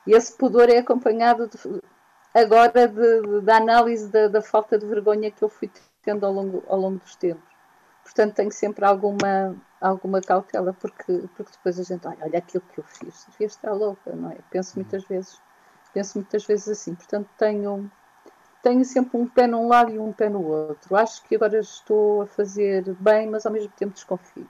E 0.07 0.13
esse 0.13 0.37
pudor 0.37 0.69
é 0.69 0.79
acompanhado 0.79 1.49
de, 1.49 1.59
agora 2.35 2.89
de, 2.89 3.21
de, 3.21 3.41
da 3.43 3.57
análise 3.57 4.09
da, 4.11 4.29
da, 4.29 4.43
falta 4.43 4.79
de 4.79 4.87
vergonha 4.87 5.31
que 5.31 5.43
eu 5.43 5.49
fui 5.49 5.71
tendo 6.03 6.27
ao 6.27 6.33
longo, 6.33 6.63
ao 6.67 6.79
longo 6.79 6.99
dos 6.99 7.15
tempos. 7.17 7.55
Portanto, 8.03 8.35
tenho 8.35 8.53
sempre 8.53 8.85
alguma, 8.85 9.57
alguma 9.81 10.21
cautela, 10.21 10.75
porque, 10.75 11.27
porque 11.35 11.53
depois 11.53 11.81
a 11.81 11.83
gente 11.83 12.07
olha, 12.07 12.19
olha 12.21 12.39
aquilo 12.39 12.65
que 12.73 12.81
eu 12.81 12.85
fiz, 12.85 13.27
devia 13.31 13.47
estar 13.47 13.73
louca, 13.73 14.15
não 14.15 14.31
é? 14.31 14.37
Penso 14.51 14.77
muitas 14.77 15.05
vezes, 15.05 15.41
penso 15.95 16.19
muitas 16.19 16.45
vezes 16.45 16.69
assim. 16.69 16.95
Portanto, 16.95 17.31
tenho, 17.39 17.91
tenho 18.63 18.85
sempre 18.85 19.17
um 19.17 19.27
pé 19.27 19.47
num 19.47 19.69
lado 19.69 19.91
e 19.91 19.99
um 19.99 20.13
pé 20.13 20.29
no 20.29 20.45
outro. 20.45 20.95
Acho 20.97 21.23
que 21.25 21.37
agora 21.37 21.59
estou 21.59 22.23
a 22.23 22.27
fazer 22.27 22.95
bem, 23.01 23.31
mas 23.31 23.47
ao 23.47 23.53
mesmo 23.53 23.73
tempo 23.75 23.95
desconfio. 23.95 24.47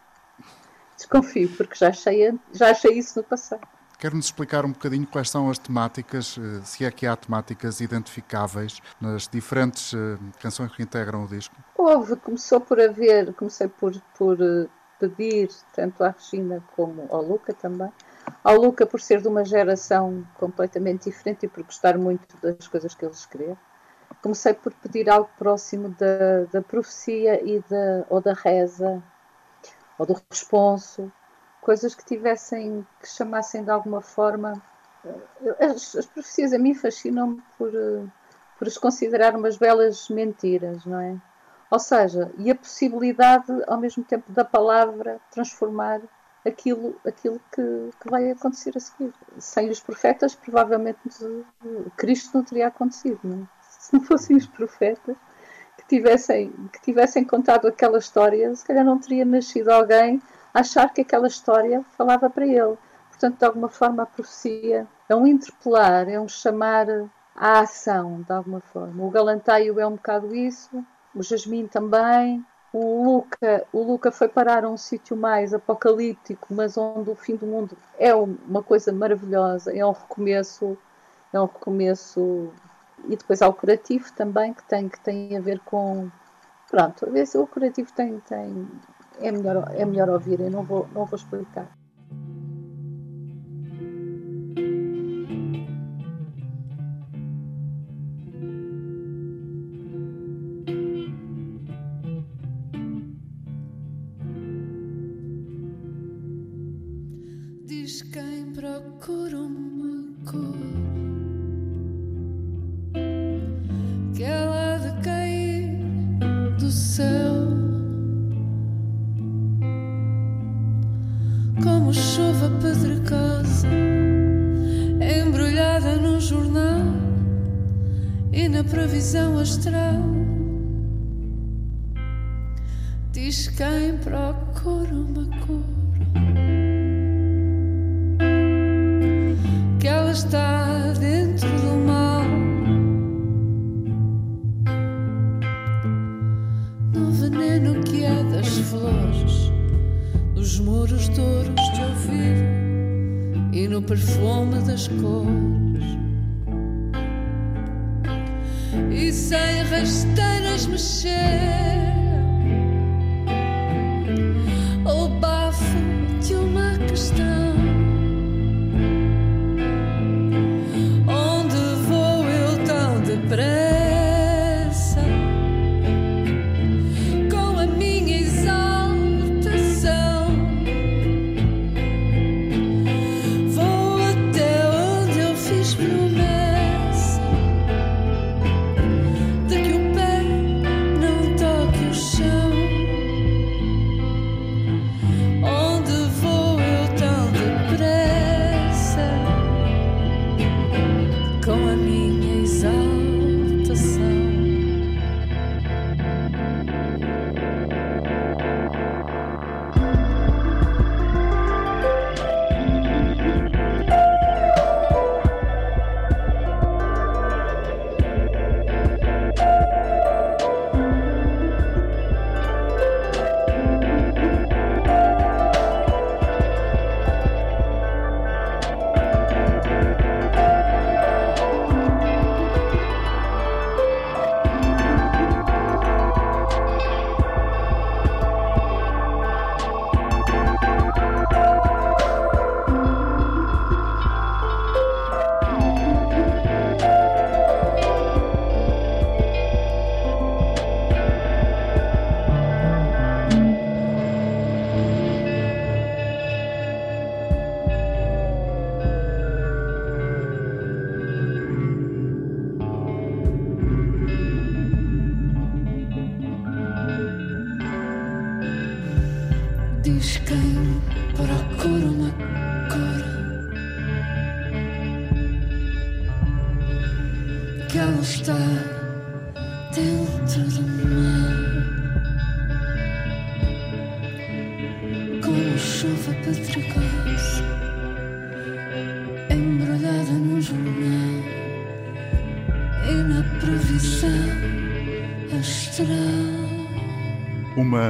Desconfio, 0.97 1.49
porque 1.57 1.75
já 1.75 1.89
achei, 1.89 2.39
já 2.53 2.71
achei 2.71 2.99
isso 2.99 3.19
no 3.19 3.25
passado. 3.25 3.67
Quer-nos 3.99 4.27
explicar 4.27 4.65
um 4.65 4.73
bocadinho 4.73 5.07
quais 5.07 5.31
são 5.31 5.49
as 5.49 5.59
temáticas, 5.59 6.37
eh, 6.39 6.61
se 6.65 6.85
é 6.85 6.91
que 6.91 7.07
há 7.07 7.17
temáticas 7.17 7.81
identificáveis 7.81 8.81
nas 9.01 9.29
diferentes 9.29 9.95
eh, 9.95 10.19
canções 10.41 10.73
que 10.73 10.83
integram 10.83 11.25
o 11.25 11.29
disco? 11.29 11.55
Houve, 11.77 12.17
começou 12.17 12.61
por 12.61 12.81
haver, 12.81 13.33
comecei 13.35 13.69
por, 13.69 13.95
por 14.19 14.39
eh, 14.41 14.67
pedir, 14.99 15.49
tanto 15.73 16.03
à 16.03 16.11
Regina 16.11 16.63
como 16.77 17.07
ao 17.11 17.23
Luca 17.23 17.55
também, 17.55 17.91
ao 18.43 18.57
Luca 18.57 18.85
por 18.85 19.01
ser 19.01 19.23
de 19.23 19.29
uma 19.29 19.45
geração 19.45 20.27
completamente 20.35 21.11
diferente 21.11 21.47
e 21.47 21.49
por 21.49 21.63
gostar 21.63 21.97
muito 21.97 22.37
das 22.43 22.67
coisas 22.67 22.95
que 22.95 23.05
ele 23.05 23.15
escreve, 23.15 23.57
comecei 24.23 24.55
por 24.55 24.73
pedir 24.75 25.09
algo 25.09 25.31
próximo 25.39 25.95
da, 25.99 26.45
da 26.53 26.63
profecia 26.63 27.43
e 27.43 27.61
da, 27.61 28.05
ou 28.09 28.21
da 28.21 28.33
reza 28.33 29.03
ou 29.99 30.07
do 30.07 30.21
responso, 30.31 31.11
coisas 31.61 31.95
que 31.95 32.05
tivessem, 32.05 32.87
que 33.01 33.09
chamassem 33.09 33.65
de 33.65 33.71
alguma 33.71 34.01
forma. 34.01 34.63
Eh, 35.05 35.67
as, 35.67 35.97
as 35.97 36.07
profecias 36.07 36.53
a 36.53 36.59
mim 36.59 36.75
fascinam 36.75 37.43
por, 37.59 37.75
eh, 37.75 38.05
por 38.59 38.69
as 38.69 38.79
considerar 38.79 39.35
umas 39.37 39.57
belas 39.57 40.09
mentiras, 40.09 40.85
não 40.85 41.01
é? 41.01 41.17
Ou 41.71 41.79
seja, 41.79 42.31
e 42.39 42.51
a 42.51 42.55
possibilidade, 42.55 43.51
ao 43.67 43.79
mesmo 43.79 44.05
tempo, 44.05 44.31
da 44.31 44.45
palavra 44.45 45.21
transformar 45.31 46.01
aquilo, 46.47 46.95
aquilo 47.05 47.41
que, 47.51 47.91
que 48.01 48.11
vai 48.11 48.31
acontecer 48.31 48.77
a 48.77 48.81
seguir. 48.81 49.13
Sem 49.39 49.71
os 49.71 49.81
profetas, 49.81 50.35
provavelmente 50.35 51.01
Cristo 51.97 52.37
não 52.37 52.45
teria 52.45 52.69
acontecido, 52.69 53.19
não 53.25 53.43
é? 53.43 53.65
se 53.85 53.93
não 53.93 54.01
fossem 54.01 54.37
os 54.37 54.47
profetas 54.47 55.17
que 55.87 55.97
tivessem, 55.97 56.51
que 56.73 56.81
tivessem 56.81 57.25
contado 57.25 57.67
aquela 57.67 57.99
história, 57.99 58.55
se 58.55 58.65
calhar 58.65 58.85
não 58.85 58.99
teria 58.99 59.25
nascido 59.25 59.71
alguém 59.71 60.21
a 60.53 60.61
achar 60.61 60.93
que 60.93 61.03
aquela 61.03 61.27
história 61.27 61.85
falava 61.97 62.29
para 62.31 62.47
ele. 62.47 62.77
Portanto, 63.11 63.39
de 63.39 63.45
alguma 63.45 63.69
forma, 63.69 64.03
a 64.03 64.07
profecia 64.07 64.87
é 65.09 65.15
um 65.15 65.27
interpelar, 65.27 66.09
é 66.09 66.19
um 66.19 66.29
chamar 66.29 66.87
à 67.35 67.61
ação, 67.61 68.23
de 68.23 68.33
alguma 68.33 68.61
forma. 68.61 69.05
O 69.05 69.11
galanteio 69.11 69.79
é 69.79 69.87
um 69.87 69.97
bocado 69.97 70.35
isso, 70.35 70.85
o 71.15 71.23
Jasmine 71.23 71.69
também. 71.69 72.45
O 72.73 73.05
Luca, 73.05 73.65
o 73.73 73.85
Luca 73.85 74.11
foi 74.11 74.27
parar 74.27 74.65
a 74.65 74.69
um 74.69 74.77
sítio 74.77 75.17
mais 75.17 75.55
apocalíptico, 75.55 76.49
mas 76.53 76.77
onde 76.77 77.09
o 77.09 77.15
fim 77.15 77.37
do 77.37 77.47
mundo 77.47 77.77
é 77.97 78.13
uma 78.13 78.65
coisa 78.65 78.93
maravilhosa, 78.93 79.73
é 79.73 79.87
um 79.87 79.93
recomeço, 79.93 80.77
é 81.33 81.41
um 81.41 81.47
recomeço. 81.47 82.51
E 83.09 83.17
depois 83.17 83.43
há 83.43 83.49
o 83.49 83.53
curativo 83.53 84.13
também, 84.15 84.55
que 84.55 84.63
tem, 84.65 84.89
que 84.89 85.01
tem 85.01 85.37
a 85.37 85.41
ver 85.41 85.61
com. 85.61 86.11
Pronto, 86.71 87.17
esse, 87.17 87.39
o 87.39 87.47
curativo 87.47 87.93
tem, 87.93 88.19
tem, 88.21 88.69
é, 89.21 89.31
melhor, 89.31 89.71
é 89.75 89.85
melhor 89.85 90.09
ouvir, 90.09 90.41
eu 90.41 90.51
não 90.51 90.63
vou, 90.63 90.89
não 90.93 91.05
vou 91.05 91.17
explicar. 91.17 91.69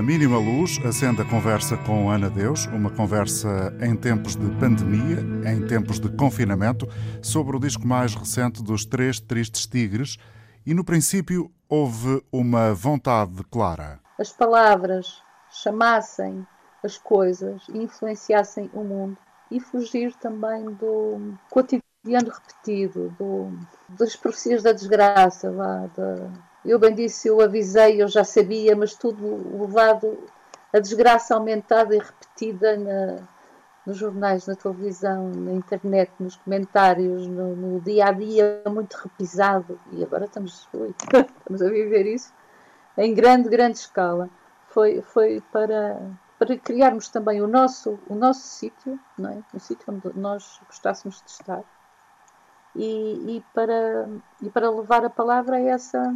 Mínima 0.04 0.36
luz 0.36 0.78
acende 0.84 1.22
a 1.22 1.24
conversa 1.24 1.78
com 1.78 2.10
Ana 2.10 2.28
Deus, 2.28 2.66
uma 2.66 2.90
conversa 2.90 3.74
em 3.80 3.96
tempos 3.96 4.36
de 4.36 4.46
pandemia, 4.56 5.18
em 5.50 5.66
tempos 5.66 5.98
de 5.98 6.10
confinamento, 6.10 6.86
sobre 7.22 7.56
o 7.56 7.58
disco 7.58 7.86
mais 7.86 8.14
recente 8.14 8.62
dos 8.62 8.84
Três 8.84 9.18
Tristes 9.18 9.66
Tigres. 9.66 10.18
E 10.66 10.74
no 10.74 10.84
princípio 10.84 11.50
houve 11.66 12.22
uma 12.30 12.74
vontade 12.74 13.42
clara. 13.50 13.98
As 14.18 14.30
palavras 14.30 15.22
chamassem 15.50 16.46
as 16.82 16.98
coisas 16.98 17.62
e 17.72 17.78
influenciassem 17.78 18.70
o 18.74 18.84
mundo 18.84 19.16
e 19.50 19.58
fugir 19.58 20.14
também 20.16 20.66
do 20.66 21.32
cotidiano 21.48 22.30
repetido, 22.30 23.08
do, 23.18 23.58
das 23.88 24.14
profecias 24.14 24.62
da 24.62 24.72
desgraça, 24.72 25.50
lá, 25.50 25.88
da, 25.96 26.30
eu 26.64 26.78
bem 26.78 26.94
disse, 26.94 27.28
eu 27.28 27.40
avisei, 27.40 28.02
eu 28.02 28.08
já 28.08 28.24
sabia, 28.24 28.74
mas 28.74 28.94
tudo 28.94 29.60
levado 29.60 30.18
a 30.72 30.78
desgraça 30.78 31.34
aumentada 31.34 31.94
e 31.94 31.98
repetida 31.98 32.76
na, 32.76 33.18
nos 33.86 33.98
jornais, 33.98 34.46
na 34.46 34.56
televisão, 34.56 35.30
na 35.30 35.52
internet, 35.52 36.10
nos 36.18 36.36
comentários, 36.36 37.26
no, 37.26 37.54
no 37.54 37.80
dia 37.80 38.06
a 38.06 38.12
dia, 38.12 38.62
muito 38.66 38.94
repisado. 38.94 39.78
E 39.92 40.02
agora 40.02 40.24
estamos, 40.24 40.68
ui, 40.72 40.94
estamos 41.38 41.62
a 41.62 41.68
viver 41.68 42.06
isso 42.06 42.32
em 42.96 43.14
grande, 43.14 43.48
grande 43.48 43.78
escala. 43.78 44.28
Foi, 44.68 45.02
foi 45.02 45.42
para, 45.52 46.00
para 46.38 46.56
criarmos 46.58 47.08
também 47.08 47.40
o 47.42 47.46
nosso, 47.46 47.98
o 48.08 48.14
nosso 48.14 48.40
sítio, 48.40 48.98
não 49.18 49.30
é? 49.30 49.38
um 49.54 49.58
sítio 49.58 49.84
onde 49.88 50.18
nós 50.18 50.60
gostássemos 50.66 51.22
de 51.24 51.30
estar. 51.30 51.62
E, 52.74 53.36
e, 53.36 53.44
para, 53.54 54.08
e 54.42 54.50
para 54.50 54.70
levar 54.70 55.04
a 55.04 55.10
palavra 55.10 55.56
a 55.56 55.60
essa, 55.60 56.12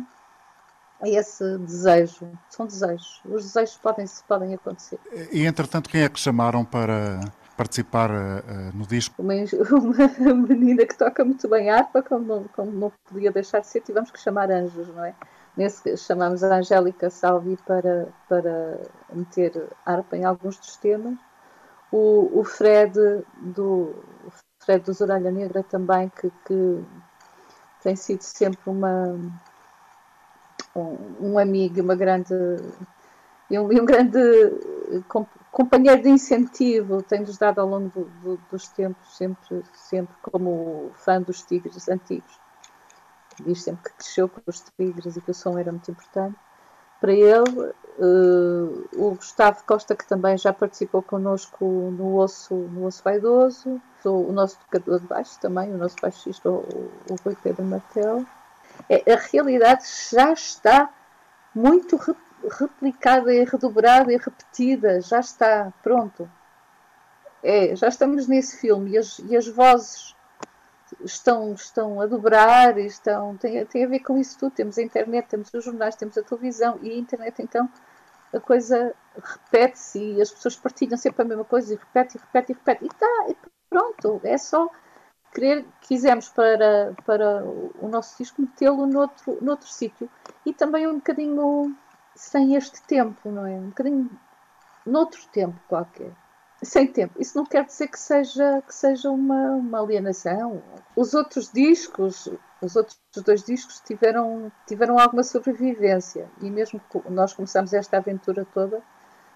a 1.00 1.08
esse 1.08 1.58
desejo. 1.58 2.30
São 2.50 2.66
desejos. 2.66 3.20
Os 3.24 3.44
desejos 3.44 3.76
podem, 3.76 4.06
podem 4.26 4.54
acontecer. 4.54 4.98
E, 5.32 5.44
entretanto, 5.44 5.88
quem 5.88 6.02
é 6.02 6.08
que 6.08 6.18
chamaram 6.18 6.64
para 6.64 7.20
participar 7.56 8.10
uh, 8.10 8.76
no 8.76 8.86
disco? 8.86 9.14
Uma, 9.20 9.34
uma, 10.20 10.34
menina 10.34 10.86
que 10.86 10.96
toca 10.96 11.24
muito 11.24 11.48
bem 11.48 11.70
harpa, 11.70 12.02
como 12.02 12.24
não, 12.24 12.44
como 12.48 12.70
não 12.70 12.92
podia 13.06 13.32
deixar 13.32 13.60
de 13.60 13.66
ser, 13.66 13.80
tivemos 13.80 14.10
que 14.10 14.20
chamar 14.20 14.50
Anjos, 14.50 14.88
não 14.88 15.04
é? 15.04 15.14
nesse, 15.58 15.96
chamamos 15.96 16.44
a 16.44 16.56
Angélica 16.56 17.10
Salvi 17.10 17.58
para, 17.66 18.08
para 18.28 18.80
meter 19.12 19.68
harpa 19.84 20.16
em 20.16 20.24
alguns 20.24 20.56
dos 20.56 20.76
temas. 20.76 21.18
O, 21.90 22.30
o 22.38 22.44
Fred 22.44 22.92
do 23.40 23.94
o 24.24 24.30
Fred 24.64 24.84
dos 24.84 25.00
Orelha 25.00 25.32
Negra 25.32 25.62
também, 25.64 26.10
que, 26.10 26.30
que 26.46 26.84
tem 27.82 27.96
sido 27.96 28.22
sempre 28.22 28.70
uma, 28.70 29.18
um, 30.74 31.32
um 31.32 31.38
amigo 31.38 31.78
e 31.78 31.80
uma 31.80 31.94
grande 31.94 32.34
e 33.50 33.58
um, 33.58 33.64
um 33.64 33.84
grande 33.84 34.18
companheiro 35.50 36.02
de 36.02 36.10
incentivo, 36.10 37.02
tem-nos 37.02 37.38
dado 37.38 37.60
ao 37.60 37.66
longo 37.66 37.88
do, 37.88 38.04
do, 38.04 38.40
dos 38.50 38.68
tempos, 38.68 39.16
sempre, 39.16 39.62
sempre 39.72 40.14
como 40.22 40.90
fã 40.94 41.20
dos 41.20 41.42
Tigres 41.42 41.88
antigos. 41.88 42.38
Diz 43.40 43.62
sempre 43.62 43.84
que 43.84 43.96
cresceu 43.96 44.28
com 44.28 44.40
os 44.46 44.60
Tigres 44.76 45.16
e 45.16 45.20
que 45.20 45.30
o 45.30 45.34
som 45.34 45.58
era 45.58 45.72
muito 45.72 45.90
importante. 45.90 46.36
Para 47.00 47.12
ele, 47.12 47.72
uh, 47.98 48.88
o 48.96 49.14
Gustavo 49.14 49.62
Costa, 49.64 49.94
que 49.94 50.06
também 50.06 50.36
já 50.36 50.52
participou 50.52 51.00
connosco 51.00 51.64
no 51.64 52.16
Osso, 52.16 52.54
no 52.54 52.86
Osso 52.86 53.02
Vaidoso, 53.04 53.80
o 54.04 54.32
nosso 54.32 54.58
tocador 54.58 55.00
de 55.00 55.06
baixo 55.06 55.38
também, 55.40 55.72
o 55.72 55.78
nosso 55.78 55.96
baixista, 56.02 56.50
o, 56.50 56.90
o 57.08 57.14
Rui 57.24 57.36
Pedro 57.40 57.64
Martel. 57.64 58.26
É, 58.88 59.12
a 59.12 59.16
realidade 59.16 59.84
já 60.10 60.32
está 60.32 60.92
muito 61.54 61.98
replicada 62.58 63.34
e 63.34 63.44
redobrada 63.44 64.12
e 64.12 64.16
repetida, 64.16 65.00
já 65.00 65.20
está, 65.20 65.72
pronto. 65.82 66.30
É, 67.42 67.74
já 67.76 67.88
estamos 67.88 68.26
nesse 68.26 68.58
filme 68.60 68.92
e 68.92 68.98
as, 68.98 69.18
e 69.20 69.36
as 69.36 69.46
vozes 69.46 70.14
estão, 71.04 71.52
estão 71.52 72.00
a 72.00 72.06
dobrar, 72.06 72.78
estão, 72.78 73.36
tem, 73.36 73.64
tem 73.66 73.84
a 73.84 73.88
ver 73.88 74.00
com 74.00 74.18
isso 74.18 74.38
tudo. 74.38 74.52
Temos 74.52 74.78
a 74.78 74.82
internet, 74.82 75.28
temos 75.28 75.52
os 75.52 75.64
jornais, 75.64 75.96
temos 75.96 76.16
a 76.16 76.22
televisão 76.22 76.78
e 76.82 76.90
a 76.90 76.96
internet, 76.96 77.42
então 77.42 77.68
a 78.32 78.40
coisa 78.40 78.94
repete-se 79.16 79.98
e 79.98 80.20
as 80.20 80.30
pessoas 80.30 80.56
partilham 80.56 80.96
sempre 80.96 81.22
a 81.22 81.24
mesma 81.24 81.44
coisa 81.44 81.72
e 81.72 81.76
repete, 81.76 82.16
e 82.16 82.20
repete, 82.20 82.52
e 82.52 82.54
repete. 82.54 82.84
E 82.84 82.88
tá, 82.88 83.26
e 83.28 83.36
pronto, 83.70 84.20
é 84.24 84.38
só 84.38 84.70
querer, 85.32 85.64
quisemos 85.82 86.28
para, 86.28 86.94
para 87.04 87.44
o 87.44 87.88
nosso 87.88 88.16
disco 88.18 88.42
metê-lo 88.42 88.86
noutro, 88.86 89.38
noutro 89.40 89.68
sítio 89.68 90.10
e 90.44 90.52
também 90.52 90.86
um 90.86 90.96
bocadinho 90.96 91.74
sem 92.14 92.54
este 92.54 92.82
tempo, 92.82 93.30
não 93.30 93.46
é? 93.46 93.52
Um 93.52 93.68
bocadinho 93.68 94.10
noutro 94.84 95.20
tempo 95.28 95.58
qualquer. 95.68 96.12
Sem 96.60 96.88
tempo. 96.88 97.14
Isso 97.20 97.38
não 97.38 97.46
quer 97.46 97.64
dizer 97.64 97.86
que 97.86 97.98
seja, 97.98 98.60
que 98.66 98.74
seja 98.74 99.10
uma, 99.10 99.52
uma 99.52 99.80
alienação. 99.80 100.60
Os 100.96 101.14
outros 101.14 101.52
discos, 101.52 102.28
os 102.60 102.74
outros 102.74 102.98
dois 103.24 103.44
discos 103.44 103.80
tiveram, 103.80 104.50
tiveram 104.66 104.98
alguma 104.98 105.22
sobrevivência. 105.22 106.28
E 106.40 106.50
mesmo 106.50 106.80
nós 107.08 107.32
começamos 107.32 107.72
esta 107.72 107.98
aventura 107.98 108.44
toda 108.52 108.82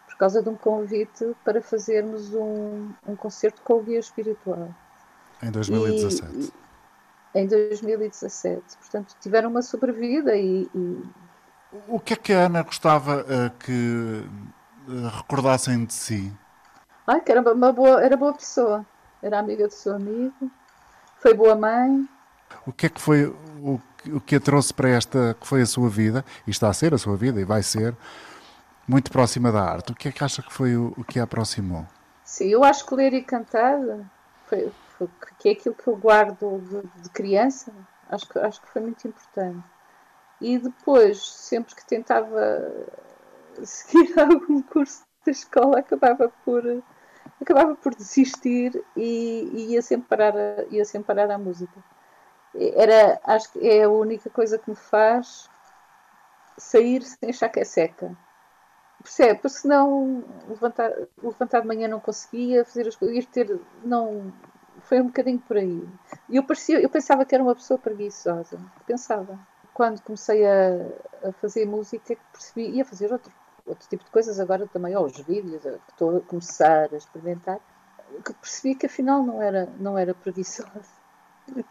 por 0.06 0.16
causa 0.16 0.42
de 0.42 0.48
um 0.48 0.56
convite 0.56 1.34
para 1.44 1.62
fazermos 1.62 2.34
um, 2.34 2.92
um 3.06 3.14
concerto 3.14 3.62
com 3.62 3.74
o 3.74 3.82
guia 3.82 4.00
espiritual. 4.00 4.74
Em 5.42 5.50
2017. 5.50 6.52
E, 7.34 7.38
em 7.38 7.46
2017. 7.46 8.62
Portanto, 8.78 9.16
tiveram 9.20 9.50
uma 9.50 9.62
sobrevida 9.62 10.36
e, 10.36 10.68
e 10.74 11.02
o 11.88 11.98
que 11.98 12.12
é 12.12 12.16
que 12.16 12.32
a 12.32 12.46
Ana 12.46 12.62
gostava 12.62 13.22
uh, 13.22 13.50
que 13.58 14.24
uh, 14.88 15.08
recordassem 15.16 15.84
de 15.84 15.94
si? 15.94 16.32
Ai, 17.06 17.20
que 17.20 17.32
era 17.32 17.40
uma 17.40 17.72
boa, 17.72 18.02
era 18.02 18.16
boa 18.16 18.34
pessoa. 18.34 18.84
Era 19.22 19.38
amiga 19.38 19.66
do 19.66 19.72
seu 19.72 19.94
amigo. 19.94 20.50
Foi 21.18 21.32
boa 21.32 21.54
mãe. 21.54 22.06
O 22.66 22.72
que 22.72 22.86
é 22.86 22.88
que 22.88 23.00
foi 23.00 23.26
o, 23.26 23.80
o 24.06 24.20
que 24.20 24.36
a 24.36 24.40
trouxe 24.40 24.74
para 24.74 24.90
esta 24.90 25.34
que 25.40 25.46
foi 25.46 25.62
a 25.62 25.66
sua 25.66 25.88
vida, 25.88 26.24
e 26.46 26.50
está 26.50 26.68
a 26.68 26.72
ser 26.74 26.92
a 26.92 26.98
sua 26.98 27.16
vida, 27.16 27.40
e 27.40 27.44
vai 27.44 27.62
ser, 27.62 27.96
muito 28.86 29.10
próxima 29.10 29.50
da 29.50 29.62
arte? 29.62 29.92
O 29.92 29.94
que 29.94 30.08
é 30.08 30.12
que 30.12 30.22
acha 30.22 30.42
que 30.42 30.52
foi 30.52 30.76
o, 30.76 30.92
o 30.96 31.04
que 31.04 31.18
a 31.18 31.22
aproximou? 31.22 31.86
Sim, 32.24 32.48
eu 32.48 32.62
acho 32.62 32.84
que 32.84 32.94
ler 32.94 33.14
e 33.14 33.22
cantar 33.22 33.78
foi, 34.46 34.70
foi 35.08 35.32
que 35.38 35.48
é 35.48 35.52
aquilo 35.52 35.74
que 35.74 35.88
eu 35.88 35.96
guardo 35.96 36.58
de, 36.60 37.02
de 37.02 37.10
criança. 37.10 37.72
Acho 38.08 38.28
que, 38.28 38.38
acho 38.38 38.60
que 38.60 38.68
foi 38.68 38.82
muito 38.82 39.06
importante. 39.06 39.64
E 40.40 40.58
depois, 40.58 41.22
sempre 41.22 41.74
que 41.74 41.86
tentava 41.86 42.40
seguir 43.62 44.12
algum 44.18 44.60
curso 44.62 45.02
da 45.24 45.32
escola, 45.32 45.78
acabava 45.78 46.32
por, 46.44 46.82
acabava 47.40 47.74
por 47.76 47.94
desistir 47.94 48.84
e, 48.96 49.50
e 49.52 49.72
ia, 49.72 49.82
sempre 49.82 50.08
parar 50.08 50.36
a, 50.36 50.64
ia 50.70 50.84
sempre 50.84 51.06
parar 51.06 51.30
a 51.30 51.38
música. 51.38 51.82
Era, 52.54 53.20
acho 53.24 53.52
que 53.52 53.66
é 53.66 53.84
a 53.84 53.88
única 53.88 54.28
coisa 54.28 54.58
que 54.58 54.68
me 54.68 54.76
faz 54.76 55.48
sair 56.58 57.02
sem 57.02 57.30
achar 57.30 57.48
que 57.48 57.60
é 57.60 57.64
seca. 57.64 58.16
Percebe? 59.02 59.34
Porque 59.40 59.48
senão 59.48 60.24
levantar, 60.48 60.92
levantar 61.22 61.60
de 61.60 61.66
manhã 61.66 61.88
não 61.88 61.98
conseguia, 61.98 62.64
fazer 62.64 62.86
as 62.86 62.96
coisas, 62.96 63.26
ter. 63.26 63.60
Não, 63.84 64.32
foi 64.92 65.00
um 65.00 65.06
bocadinho 65.06 65.38
por 65.38 65.56
aí. 65.56 65.88
Eu, 66.28 66.44
eu 66.82 66.90
pensava 66.90 67.24
que 67.24 67.34
era 67.34 67.42
uma 67.42 67.54
pessoa 67.54 67.78
preguiçosa. 67.78 68.60
Pensava 68.86 69.38
quando 69.72 70.02
comecei 70.02 70.44
a, 70.46 70.86
a 71.26 71.32
fazer 71.32 71.64
música, 71.64 72.14
percebi, 72.30 72.68
ia 72.76 72.84
fazer 72.84 73.10
outro, 73.10 73.32
outro 73.64 73.88
tipo 73.88 74.04
de 74.04 74.10
coisas, 74.10 74.38
agora 74.38 74.66
também 74.66 74.92
aos 74.92 75.18
vídeos, 75.18 75.62
que 75.62 75.92
estou 75.92 76.18
a 76.18 76.20
começar 76.20 76.92
a 76.92 76.96
experimentar, 76.98 77.58
que 78.22 78.34
percebi 78.34 78.74
que 78.74 78.84
afinal 78.84 79.22
não 79.22 79.40
era, 79.40 79.66
não 79.80 79.96
era 79.96 80.12
preguiçosa. 80.12 80.84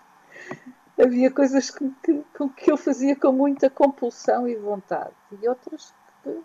Havia 0.99 1.29
coisas 1.29 1.69
que, 1.69 1.91
que, 2.03 2.25
que 2.57 2.71
eu 2.71 2.77
fazia 2.77 3.15
com 3.15 3.31
muita 3.31 3.69
compulsão 3.69 4.47
e 4.47 4.55
vontade, 4.55 5.13
e 5.39 5.47
outras 5.47 5.93
que, 6.23 6.41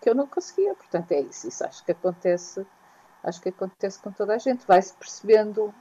que 0.00 0.10
eu 0.10 0.14
não 0.16 0.26
conseguia. 0.26 0.74
Portanto, 0.74 1.12
é 1.12 1.20
isso. 1.20 1.46
Isso 1.46 1.64
acho 1.64 1.84
que 1.84 1.92
acontece, 1.92 2.66
acho 3.22 3.40
que 3.40 3.50
acontece 3.50 4.00
com 4.00 4.10
toda 4.10 4.34
a 4.34 4.38
gente. 4.38 4.66
Vai-se 4.66 4.92
percebendo, 4.92 5.72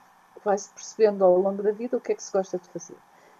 vai-se 0.45 0.69
percebendo 0.69 1.25
ao 1.25 1.37
longo 1.37 1.61
da 1.61 1.71
vida 1.71 1.97
o 1.97 1.99
que 1.99 2.11
é 2.11 2.15
que 2.15 2.23
se 2.23 2.31
gosta 2.31 2.57
de 2.57 2.69
fazer. 2.69 2.95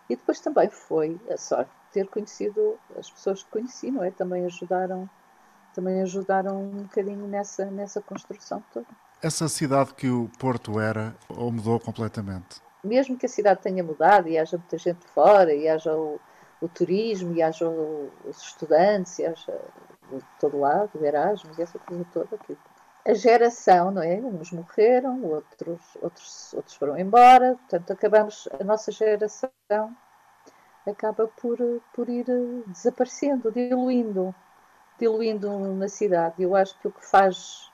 E 0.10 0.16
depois 0.16 0.40
também 0.40 0.70
foi 0.70 1.20
a 1.30 1.38
sorte 1.38 1.70
de 1.70 1.92
ter 1.94 2.08
conhecido 2.08 2.78
as 2.98 3.10
pessoas 3.10 3.44
que 3.44 3.52
conheci, 3.52 3.92
não 3.92 4.04
é? 4.04 4.12
Também 4.12 4.46
ajudaram, 4.46 5.10
também 5.74 6.02
ajudaram 6.02 6.62
um 6.62 6.84
bocadinho 6.84 7.28
nessa, 7.28 7.66
nessa 7.66 8.02
construção 8.02 8.64
toda. 8.74 8.88
Essa 9.22 9.48
cidade 9.48 9.94
que 9.94 10.10
o 10.10 10.30
Porto 10.38 10.80
era, 10.80 11.16
ou 11.30 11.52
mudou 11.52 11.80
completamente? 11.80 12.62
Mesmo 12.84 13.18
que 13.18 13.26
a 13.26 13.30
cidade 13.30 13.62
tenha 13.62 13.84
mudado 13.84 14.28
e 14.28 14.38
haja 14.38 14.58
muita 14.58 14.78
gente 14.78 15.06
fora, 15.08 15.54
e 15.54 15.68
haja 15.68 15.96
o, 15.96 16.20
o 16.62 16.68
turismo, 16.68 17.34
e 17.34 17.42
haja 17.42 17.68
o, 17.68 18.12
os 18.26 18.38
estudantes, 18.42 19.18
e 19.18 19.26
haja 19.26 19.60
de 20.12 20.24
todo 20.40 20.60
lado, 20.60 20.92
o 20.94 21.04
Erasmus, 21.04 21.58
e 21.58 21.64
essa 21.64 21.80
coisa 21.80 22.06
toda, 22.14 22.38
que 22.38 22.56
a 23.06 23.14
geração, 23.14 23.92
não 23.92 24.02
é? 24.02 24.16
Uns 24.16 24.52
morreram, 24.52 25.24
outros, 25.24 25.80
outros, 26.02 26.54
outros 26.54 26.76
foram 26.76 26.98
embora, 26.98 27.56
portanto, 27.56 27.94
acabamos, 27.94 28.50
a 28.60 28.64
nossa 28.64 28.92
geração 28.92 29.52
acaba 30.88 31.28
por, 31.28 31.58
por 31.94 32.10
ir 32.10 32.26
desaparecendo, 32.68 33.52
diluindo, 33.52 34.34
diluindo 35.00 35.50
na 35.76 35.88
cidade. 35.88 36.42
Eu 36.42 36.56
acho 36.56 36.78
que 36.80 36.88
o 36.88 36.92
que 36.92 37.06
faz 37.06 37.72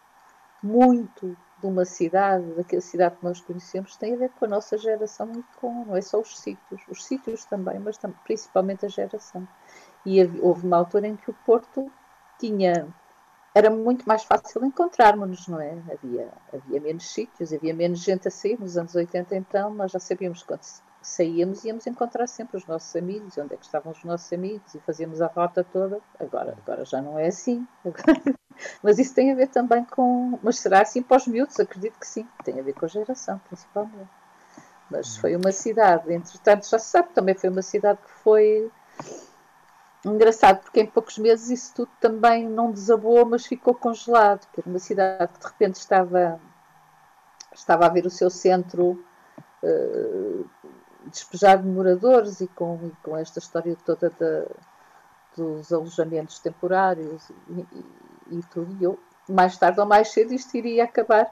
muito 0.61 1.35
de 1.59 1.67
uma 1.67 1.85
cidade, 1.85 2.45
daquela 2.53 2.81
cidade 2.81 3.15
que 3.17 3.23
nós 3.23 3.39
conhecemos, 3.39 3.95
tem 3.95 4.13
a 4.13 4.17
ver 4.17 4.29
com 4.31 4.45
a 4.45 4.47
nossa 4.47 4.77
geração 4.77 5.31
e 5.33 5.43
com, 5.59 5.85
não 5.85 5.95
é 5.95 6.01
só 6.01 6.19
os 6.19 6.39
sítios, 6.39 6.81
os 6.89 7.05
sítios 7.05 7.45
também, 7.45 7.79
mas 7.79 7.99
principalmente 8.23 8.85
a 8.85 8.89
geração. 8.89 9.47
E 10.05 10.21
houve 10.41 10.65
uma 10.65 10.77
altura 10.77 11.07
em 11.07 11.15
que 11.15 11.29
o 11.29 11.35
Porto 11.45 11.91
tinha 12.39 12.87
era 13.53 13.69
muito 13.69 14.07
mais 14.07 14.23
fácil 14.23 14.63
encontrarmos-nos, 14.65 15.47
não 15.47 15.59
é? 15.59 15.77
Havia, 15.91 16.29
havia 16.53 16.79
menos 16.79 17.11
sítios, 17.11 17.51
havia 17.51 17.73
menos 17.73 17.99
gente 17.99 18.27
a 18.27 18.31
sair. 18.31 18.59
Nos 18.59 18.77
anos 18.77 18.95
80, 18.95 19.35
então, 19.35 19.73
nós 19.73 19.91
já 19.91 19.99
sabíamos 19.99 20.43
quando 20.43 20.61
saíamos 21.01 21.65
íamos 21.65 21.87
encontrar 21.87 22.27
sempre 22.27 22.57
os 22.57 22.65
nossos 22.65 22.95
amigos, 22.95 23.37
onde 23.37 23.53
é 23.53 23.57
que 23.57 23.65
estavam 23.65 23.91
os 23.91 24.03
nossos 24.03 24.31
amigos, 24.31 24.73
e 24.75 24.79
fazíamos 24.79 25.21
a 25.21 25.27
rota 25.27 25.63
toda. 25.63 25.99
Agora, 26.19 26.57
agora 26.63 26.85
já 26.85 27.01
não 27.01 27.19
é 27.19 27.27
assim. 27.27 27.67
Mas 28.81 28.99
isso 28.99 29.13
tem 29.13 29.31
a 29.31 29.35
ver 29.35 29.47
também 29.47 29.83
com. 29.85 30.39
Mas 30.41 30.59
será 30.59 30.81
assim 30.81 31.01
para 31.01 31.17
os 31.17 31.27
miúdos? 31.27 31.59
Acredito 31.59 31.99
que 31.99 32.07
sim. 32.07 32.27
Tem 32.43 32.59
a 32.59 32.63
ver 32.63 32.73
com 32.73 32.85
a 32.85 32.87
geração, 32.87 33.41
principalmente. 33.49 34.09
Mas 34.89 35.17
foi 35.17 35.35
uma 35.37 35.53
cidade, 35.53 36.13
entretanto, 36.13 36.69
já 36.69 36.77
se 36.77 36.89
sabe, 36.89 37.09
também 37.13 37.33
foi 37.33 37.49
uma 37.49 37.61
cidade 37.61 37.97
que 38.03 38.11
foi 38.23 38.69
engraçado, 40.05 40.61
porque 40.61 40.81
em 40.81 40.87
poucos 40.87 41.17
meses 41.17 41.49
isso 41.49 41.73
tudo 41.75 41.91
também 41.99 42.47
não 42.47 42.71
desabou, 42.71 43.25
mas 43.25 43.45
ficou 43.45 43.73
congelado, 43.73 44.47
que 44.51 44.59
era 44.59 44.69
uma 44.69 44.79
cidade 44.79 45.31
que 45.33 45.39
de 45.39 45.45
repente 45.45 45.75
estava, 45.75 46.39
estava 47.53 47.85
a 47.85 47.89
ver 47.89 48.05
o 48.05 48.09
seu 48.09 48.29
centro 48.29 49.03
uh, 49.63 50.49
despejado 51.05 51.63
de 51.63 51.69
moradores 51.69 52.41
e 52.41 52.47
com, 52.47 52.79
e 52.83 52.91
com 53.03 53.15
esta 53.15 53.39
história 53.39 53.75
toda 53.85 54.11
dos 55.35 55.71
alojamentos 55.71 56.39
temporários 56.39 57.29
e, 57.49 57.67
e, 57.71 57.85
e, 58.37 58.43
tudo. 58.51 58.75
E 58.79 58.83
eu, 58.83 58.99
mais 59.29 59.57
tarde 59.57 59.79
ou 59.79 59.85
mais 59.85 60.11
cedo, 60.11 60.33
isto 60.33 60.55
iria 60.57 60.83
acabar 60.83 61.31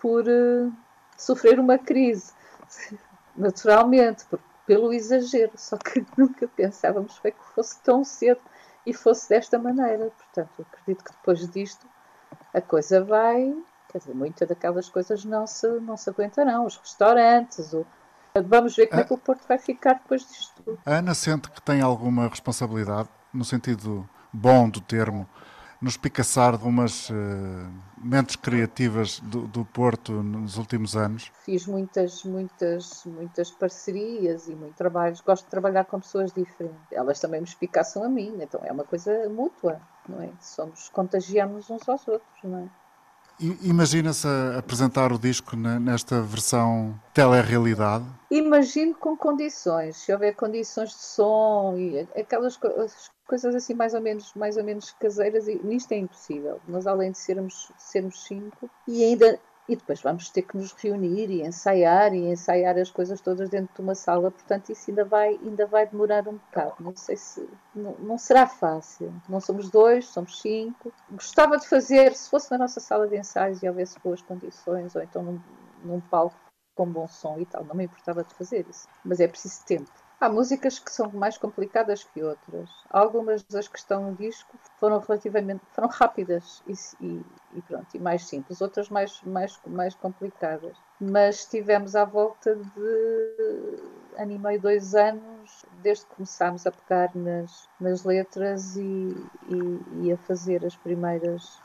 por 0.00 0.24
uh, 0.26 0.72
sofrer 1.16 1.60
uma 1.60 1.78
crise, 1.78 2.32
naturalmente, 3.36 4.24
porque 4.28 4.47
pelo 4.68 4.92
exagero, 4.92 5.52
só 5.56 5.78
que 5.78 6.04
nunca 6.14 6.46
pensávamos 6.46 7.18
que 7.18 7.32
fosse 7.54 7.80
tão 7.80 8.04
cedo. 8.04 8.40
e 8.84 8.92
fosse 8.92 9.28
desta 9.30 9.58
maneira. 9.58 10.10
Portanto, 10.10 10.66
acredito 10.70 11.04
que 11.04 11.12
depois 11.12 11.50
disto 11.50 11.86
a 12.52 12.60
coisa 12.60 13.02
vai, 13.02 13.54
quer 13.90 13.98
dizer, 13.98 14.14
muitas 14.14 14.46
daquelas 14.46 14.88
coisas 14.88 15.24
não 15.24 15.46
se, 15.46 15.66
não 15.80 15.96
se 15.96 16.10
aguentarão. 16.10 16.66
Os 16.66 16.76
restaurantes, 16.76 17.72
o, 17.72 17.86
vamos 18.46 18.76
ver 18.76 18.88
como 18.88 19.00
é 19.00 19.04
que 19.04 19.14
o 19.14 19.18
Porto 19.18 19.48
vai 19.48 19.58
ficar 19.58 19.94
depois 19.94 20.26
disto. 20.28 20.78
A 20.84 20.96
Ana 20.96 21.14
sente 21.14 21.50
que 21.50 21.62
tem 21.62 21.80
alguma 21.80 22.28
responsabilidade, 22.28 23.08
no 23.32 23.44
sentido 23.44 24.08
bom 24.32 24.68
do 24.68 24.82
termo, 24.82 25.26
nos 25.80 25.96
picaçar 25.96 26.58
de 26.58 26.64
umas 26.64 27.08
uh, 27.10 27.14
mentes 27.96 28.36
criativas 28.36 29.20
do, 29.20 29.46
do, 29.46 29.64
Porto 29.64 30.12
nos 30.12 30.56
últimos 30.58 30.96
anos? 30.96 31.30
Fiz 31.44 31.66
muitas, 31.66 32.24
muitas, 32.24 33.04
muitas 33.04 33.50
parcerias 33.50 34.48
e 34.48 34.54
muitos 34.54 34.76
trabalhos. 34.76 35.20
Gosto 35.20 35.44
de 35.44 35.50
trabalhar 35.50 35.84
com 35.84 36.00
pessoas 36.00 36.32
diferentes. 36.32 36.80
Elas 36.90 37.20
também 37.20 37.40
me 37.40 37.46
espicaçam 37.46 38.02
a 38.02 38.08
mim, 38.08 38.36
então 38.40 38.60
é 38.64 38.72
uma 38.72 38.84
coisa 38.84 39.28
mútua, 39.28 39.80
não 40.08 40.20
é? 40.20 40.30
Somos, 40.40 40.88
contagiamos 40.88 41.70
uns 41.70 41.88
aos 41.88 42.06
outros, 42.08 42.42
não 42.42 42.58
é? 42.58 42.68
Imagina-se 43.62 44.26
apresentar 44.58 45.12
o 45.12 45.18
disco 45.18 45.54
nesta 45.56 46.20
versão 46.20 47.00
telerealidade? 47.14 48.04
Imagino 48.32 48.96
com 48.96 49.16
condições, 49.16 49.96
se 49.96 50.12
houver 50.12 50.34
condições 50.34 50.88
de 50.88 50.96
som 50.96 51.76
e 51.76 52.00
aquelas 52.20 52.56
coisas 52.56 53.08
assim 53.34 53.74
mais 53.74 53.94
ou 53.94 54.00
menos, 54.00 54.32
mais 54.34 54.56
ou 54.56 54.64
menos 54.64 54.92
caseiras, 54.92 55.48
e 55.48 55.60
nisto 55.62 55.92
é 55.92 55.96
impossível. 55.96 56.60
Nós 56.66 56.86
além 56.86 57.12
de 57.12 57.18
sermos, 57.18 57.70
sermos 57.76 58.24
cinco 58.24 58.70
e 58.86 59.04
ainda 59.04 59.38
e 59.68 59.76
depois 59.76 60.00
vamos 60.00 60.30
ter 60.30 60.42
que 60.42 60.56
nos 60.56 60.72
reunir 60.72 61.28
e 61.30 61.42
ensaiar 61.42 62.14
e 62.14 62.30
ensaiar 62.30 62.78
as 62.78 62.90
coisas 62.90 63.20
todas 63.20 63.50
dentro 63.50 63.74
de 63.74 63.80
uma 63.82 63.94
sala, 63.94 64.30
portanto 64.30 64.70
isso 64.70 64.90
ainda 64.90 65.04
vai, 65.04 65.38
ainda 65.42 65.66
vai 65.66 65.86
demorar 65.86 66.26
um 66.26 66.38
bocado. 66.38 66.74
Não 66.80 66.96
sei 66.96 67.16
se 67.18 67.46
não, 67.74 67.92
não 67.98 68.16
será 68.16 68.46
fácil. 68.46 69.12
Não 69.28 69.40
somos 69.40 69.68
dois, 69.68 70.06
somos 70.06 70.40
cinco. 70.40 70.90
Gostava 71.10 71.58
de 71.58 71.68
fazer, 71.68 72.14
se 72.14 72.30
fosse 72.30 72.50
na 72.50 72.56
nossa 72.56 72.80
sala 72.80 73.06
de 73.06 73.18
ensaios 73.18 73.62
e 73.62 73.68
houvesse 73.68 74.00
boas 74.00 74.22
condições, 74.22 74.96
ou 74.96 75.02
então 75.02 75.22
num, 75.22 75.40
num 75.84 76.00
palco 76.00 76.36
com 76.74 76.86
bom 76.86 77.06
som 77.06 77.38
e 77.38 77.44
tal, 77.44 77.64
não 77.64 77.74
me 77.74 77.84
importava 77.84 78.24
de 78.24 78.32
fazer 78.34 78.64
isso. 78.70 78.88
Mas 79.04 79.20
é 79.20 79.28
preciso 79.28 79.64
tempo. 79.66 79.90
Há 80.20 80.28
músicas 80.28 80.80
que 80.80 80.90
são 80.90 81.12
mais 81.12 81.38
complicadas 81.38 82.02
que 82.02 82.24
outras. 82.24 82.68
Algumas 82.90 83.44
das 83.44 83.68
que 83.68 83.78
estão 83.78 84.10
no 84.10 84.16
disco 84.16 84.58
foram 84.78 84.98
relativamente 84.98 85.62
foram 85.72 85.86
rápidas 85.88 86.60
e, 86.66 86.72
e, 87.00 87.24
e, 87.54 87.62
pronto, 87.62 87.86
e 87.94 88.00
mais 88.00 88.26
simples, 88.26 88.60
outras 88.60 88.88
mais, 88.88 89.22
mais, 89.22 89.60
mais 89.64 89.94
complicadas. 89.94 90.76
Mas 91.00 91.46
tivemos 91.46 91.94
à 91.94 92.04
volta 92.04 92.56
de 92.56 93.98
ano 94.16 94.32
e 94.32 94.38
meio, 94.38 94.60
dois 94.60 94.96
anos, 94.96 95.64
desde 95.80 96.04
que 96.06 96.16
começámos 96.16 96.66
a 96.66 96.72
pegar 96.72 97.14
nas, 97.14 97.68
nas 97.80 98.02
letras 98.02 98.76
e, 98.76 99.16
e, 100.02 100.12
a 100.12 100.16
fazer 100.16 100.66
as 100.66 100.74
primeiras, 100.74 101.62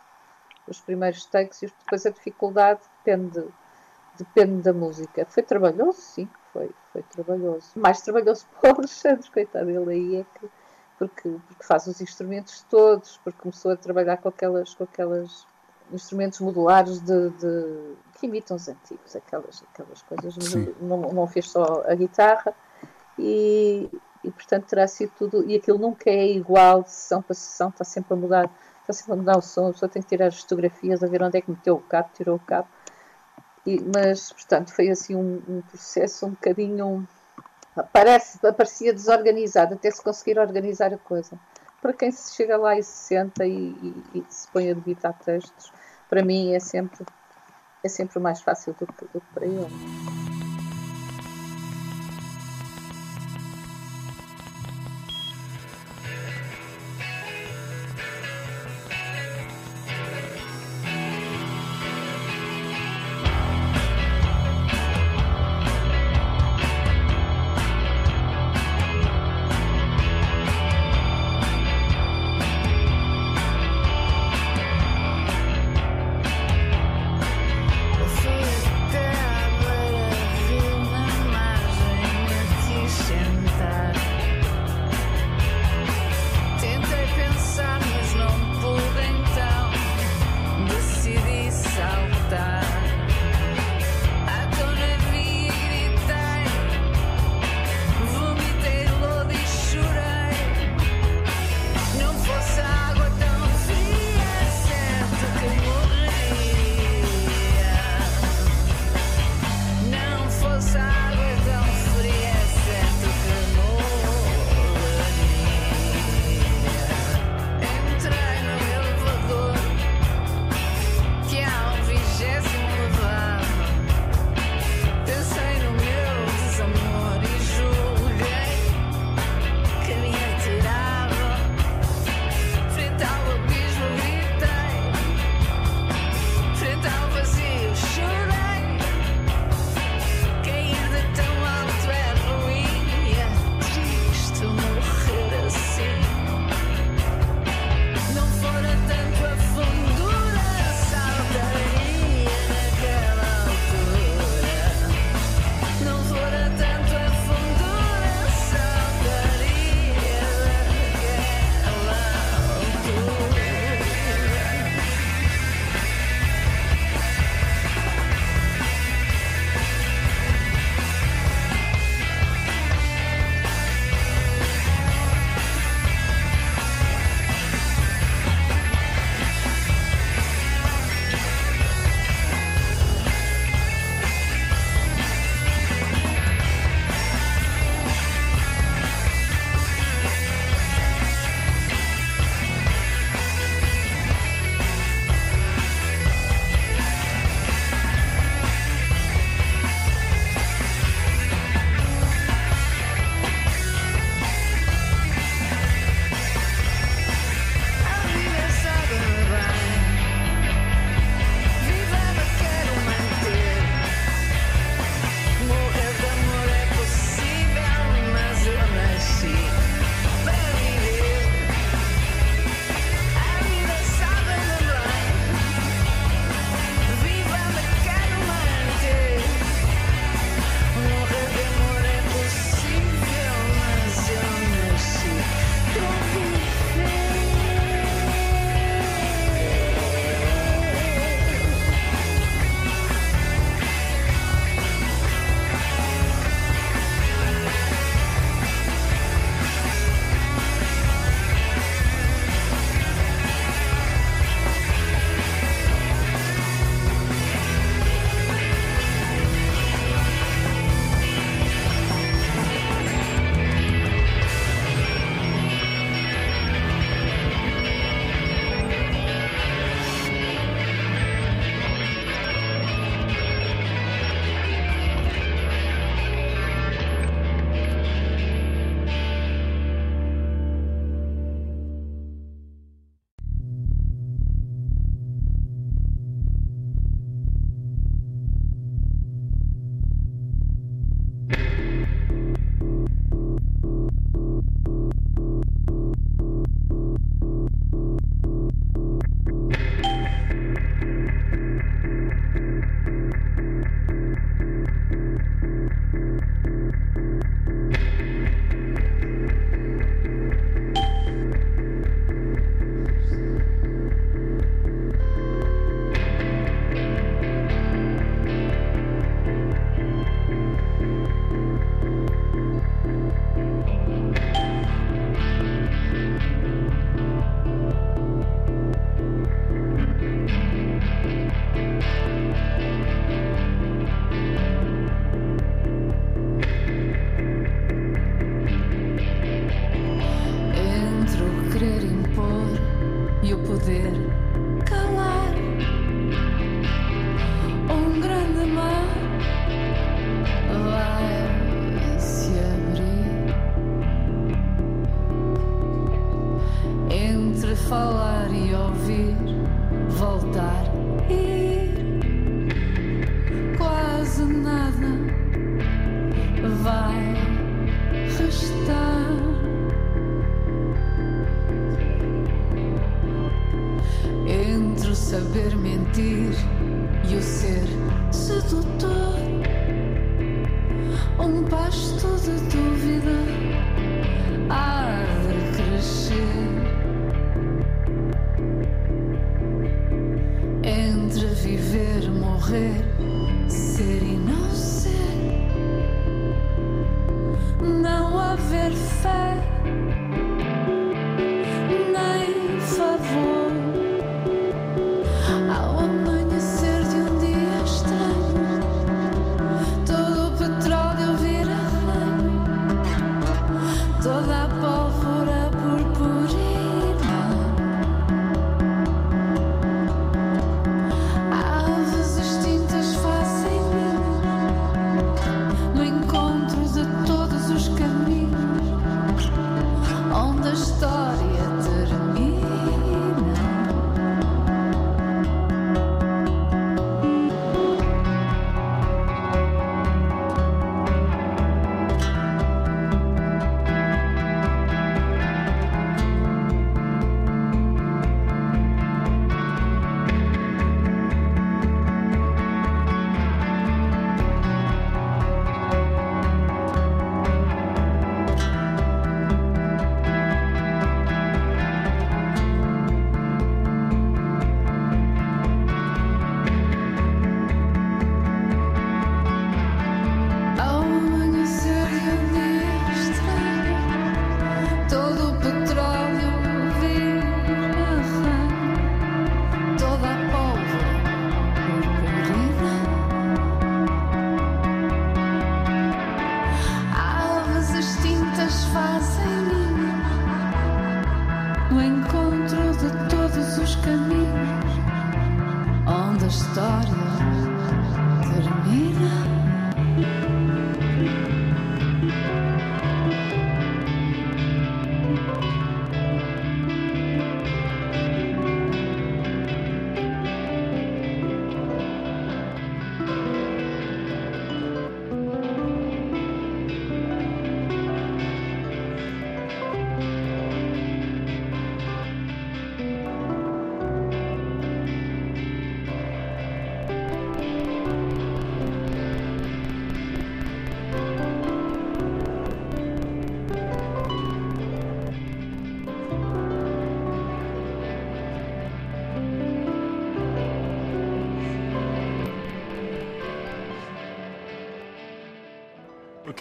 os 0.67 0.79
primeiros 0.79 1.25
takes, 1.25 1.63
e 1.63 1.65
depois 1.65 2.05
a 2.05 2.11
dificuldade 2.11 2.81
depende, 3.03 3.47
depende 4.15 4.61
da 4.61 4.73
música. 4.73 5.25
Foi 5.25 5.41
trabalhoso, 5.41 5.99
sim, 5.99 6.29
foi, 6.53 6.69
foi 6.93 7.01
trabalhoso. 7.03 7.71
Mais 7.75 8.01
trabalhoso 8.01 8.45
para 8.61 8.73
o 8.73 8.77
Alexandre, 8.77 9.29
coitado, 9.31 9.69
ele 9.69 9.91
aí 9.91 10.15
é 10.17 10.39
que. 10.39 10.49
Porque, 10.97 11.27
porque 11.47 11.63
faz 11.63 11.87
os 11.87 11.99
instrumentos 11.99 12.63
todos, 12.69 13.19
porque 13.23 13.41
começou 13.41 13.71
a 13.71 13.75
trabalhar 13.75 14.17
com 14.17 14.29
aquelas, 14.29 14.75
com 14.75 14.83
aquelas 14.83 15.45
instrumentos 15.91 16.39
modulares 16.39 16.99
de, 17.01 17.29
de, 17.31 17.95
que 18.13 18.27
imitam 18.27 18.55
os 18.55 18.67
antigos, 18.67 19.15
aquelas, 19.15 19.63
aquelas 19.73 20.01
coisas. 20.03 20.35
Não, 20.79 20.97
não 21.11 21.27
fez 21.27 21.49
só 21.49 21.83
a 21.87 21.95
guitarra 21.95 22.53
e, 23.17 23.89
e, 24.23 24.31
portanto 24.31 24.67
terá 24.67 24.87
sido 24.87 25.11
tudo. 25.17 25.49
E 25.49 25.55
aquilo 25.55 25.79
nunca 25.79 26.09
é 26.09 26.27
igual 26.31 26.83
de 26.83 26.91
sessão 26.91 27.21
para 27.21 27.33
sessão, 27.33 27.69
está 27.69 27.83
sempre 27.83 28.13
a 28.13 28.17
mudar, 28.17 28.49
está 28.81 28.93
sempre 28.93 29.13
a 29.13 29.15
mudar 29.17 29.37
o 29.37 29.41
som, 29.41 29.67
a 29.67 29.71
pessoa 29.71 29.89
tem 29.89 30.01
que 30.01 30.09
tirar 30.09 30.27
as 30.27 30.39
fotografias 30.39 31.03
a 31.03 31.07
ver 31.07 31.23
onde 31.23 31.37
é 31.37 31.41
que 31.41 31.49
meteu 31.49 31.75
o 31.75 31.81
cabo, 31.81 32.09
tirou 32.13 32.35
o 32.35 32.39
cabo. 32.39 32.67
E, 33.65 33.79
mas, 33.81 34.31
portanto, 34.31 34.73
foi 34.73 34.89
assim 34.89 35.15
um, 35.15 35.41
um, 35.47 35.61
processo 35.61 36.25
um 36.25 36.31
bocadinho. 36.31 37.07
Parece, 37.91 38.39
parecia 38.39 38.93
desorganizado 38.93 39.73
até 39.75 39.89
se 39.89 40.03
conseguir 40.03 40.37
organizar 40.37 40.93
a 40.93 40.97
coisa. 40.97 41.39
Para 41.81 41.93
quem 41.93 42.11
se 42.11 42.35
chega 42.35 42.57
lá 42.57 42.77
e 42.77 42.83
se 42.83 43.07
senta 43.07 43.45
e, 43.45 43.51
e, 43.53 44.19
e 44.19 44.25
se 44.29 44.47
põe 44.49 44.69
a 44.69 44.73
debitar 44.73 45.17
textos, 45.19 45.71
para 46.09 46.23
mim 46.23 46.53
é 46.53 46.59
sempre, 46.59 47.05
é 47.83 47.89
sempre 47.89 48.19
mais 48.19 48.41
fácil 48.41 48.73
do 48.79 48.85
que, 48.85 49.05
do 49.05 49.19
que 49.19 49.33
para 49.33 49.45
ele. 49.45 50.22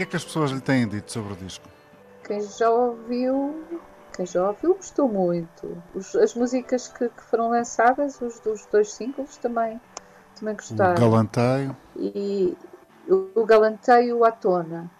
Que 0.02 0.08
é 0.08 0.10
que 0.10 0.16
as 0.16 0.24
pessoas 0.24 0.50
lhe 0.50 0.60
têm 0.60 0.88
dito 0.88 1.12
sobre 1.12 1.32
o 1.32 1.36
disco? 1.36 1.68
Quem 2.24 2.40
já 2.42 2.68
ouviu, 2.70 3.64
quem 4.16 4.26
já 4.26 4.48
ouviu 4.48 4.74
gostou 4.74 5.08
muito. 5.08 5.80
Os- 5.94 6.16
as 6.16 6.34
músicas 6.34 6.88
que, 6.88 7.08
que 7.08 7.22
foram 7.22 7.50
lançadas, 7.50 8.20
os 8.20 8.40
dos 8.40 8.66
dois 8.66 8.92
singles 8.92 9.36
também, 9.36 9.80
também 10.38 10.54
O 10.54 10.56
gostaram. 10.56 11.00
Galanteio. 11.00 11.76
E 11.96 12.56
o, 13.08 13.40
o 13.40 13.44
Galanteio 13.46 14.24
à 14.24 14.32
tona. 14.32 14.90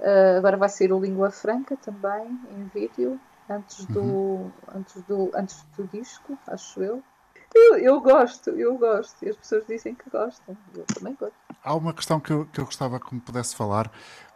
Ah, 0.00 0.36
agora 0.38 0.56
vai 0.56 0.68
sair 0.68 0.92
o 0.92 1.00
Língua 1.00 1.30
Franca 1.30 1.76
também, 1.76 2.38
em 2.50 2.64
vídeo, 2.74 3.18
antes 3.48 3.86
do, 3.86 4.50
antes 4.74 5.00
do, 5.02 5.30
antes 5.34 5.64
do 5.76 5.86
disco, 5.86 6.36
acho 6.46 6.82
eu. 6.82 7.02
eu. 7.54 7.78
Eu 7.78 8.00
gosto, 8.00 8.50
eu 8.50 8.76
gosto. 8.76 9.24
E 9.24 9.30
as 9.30 9.36
pessoas 9.36 9.64
dizem 9.66 9.94
que 9.94 10.10
gostam. 10.10 10.56
Eu 10.74 10.84
também 10.94 11.14
gosto. 11.18 11.34
Há 11.64 11.74
uma 11.76 11.94
questão 11.94 12.18
que 12.18 12.32
eu, 12.32 12.44
que 12.46 12.60
eu 12.60 12.64
gostava 12.64 12.98
que 12.98 13.14
me 13.14 13.20
pudesse 13.20 13.54
falar 13.54 13.88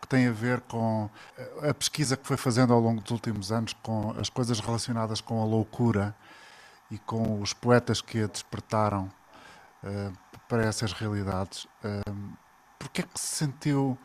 que 0.06 0.10
tem 0.10 0.28
a 0.28 0.32
ver 0.32 0.60
com 0.62 1.10
eh, 1.36 1.70
a 1.70 1.74
pesquisa 1.74 2.16
que 2.16 2.24
foi 2.26 2.36
fazendo 2.36 2.72
ao 2.72 2.80
longo 2.80 3.00
dos 3.00 3.10
últimos 3.10 3.50
anos 3.50 3.72
com 3.82 4.14
as 4.18 4.30
coisas 4.30 4.60
relacionadas 4.60 5.20
com 5.20 5.42
a 5.42 5.44
loucura 5.44 6.14
e 6.90 6.98
com 6.98 7.40
os 7.42 7.52
poetas 7.52 8.00
que 8.00 8.22
a 8.22 8.26
despertaram 8.28 9.10
eh, 9.84 10.12
para 10.48 10.64
essas 10.64 10.92
realidades. 10.92 11.66
Eh, 11.82 12.00
Porquê 12.78 13.00
é 13.00 13.04
que 13.04 13.18
se 13.18 13.36
sentiu 13.36 13.98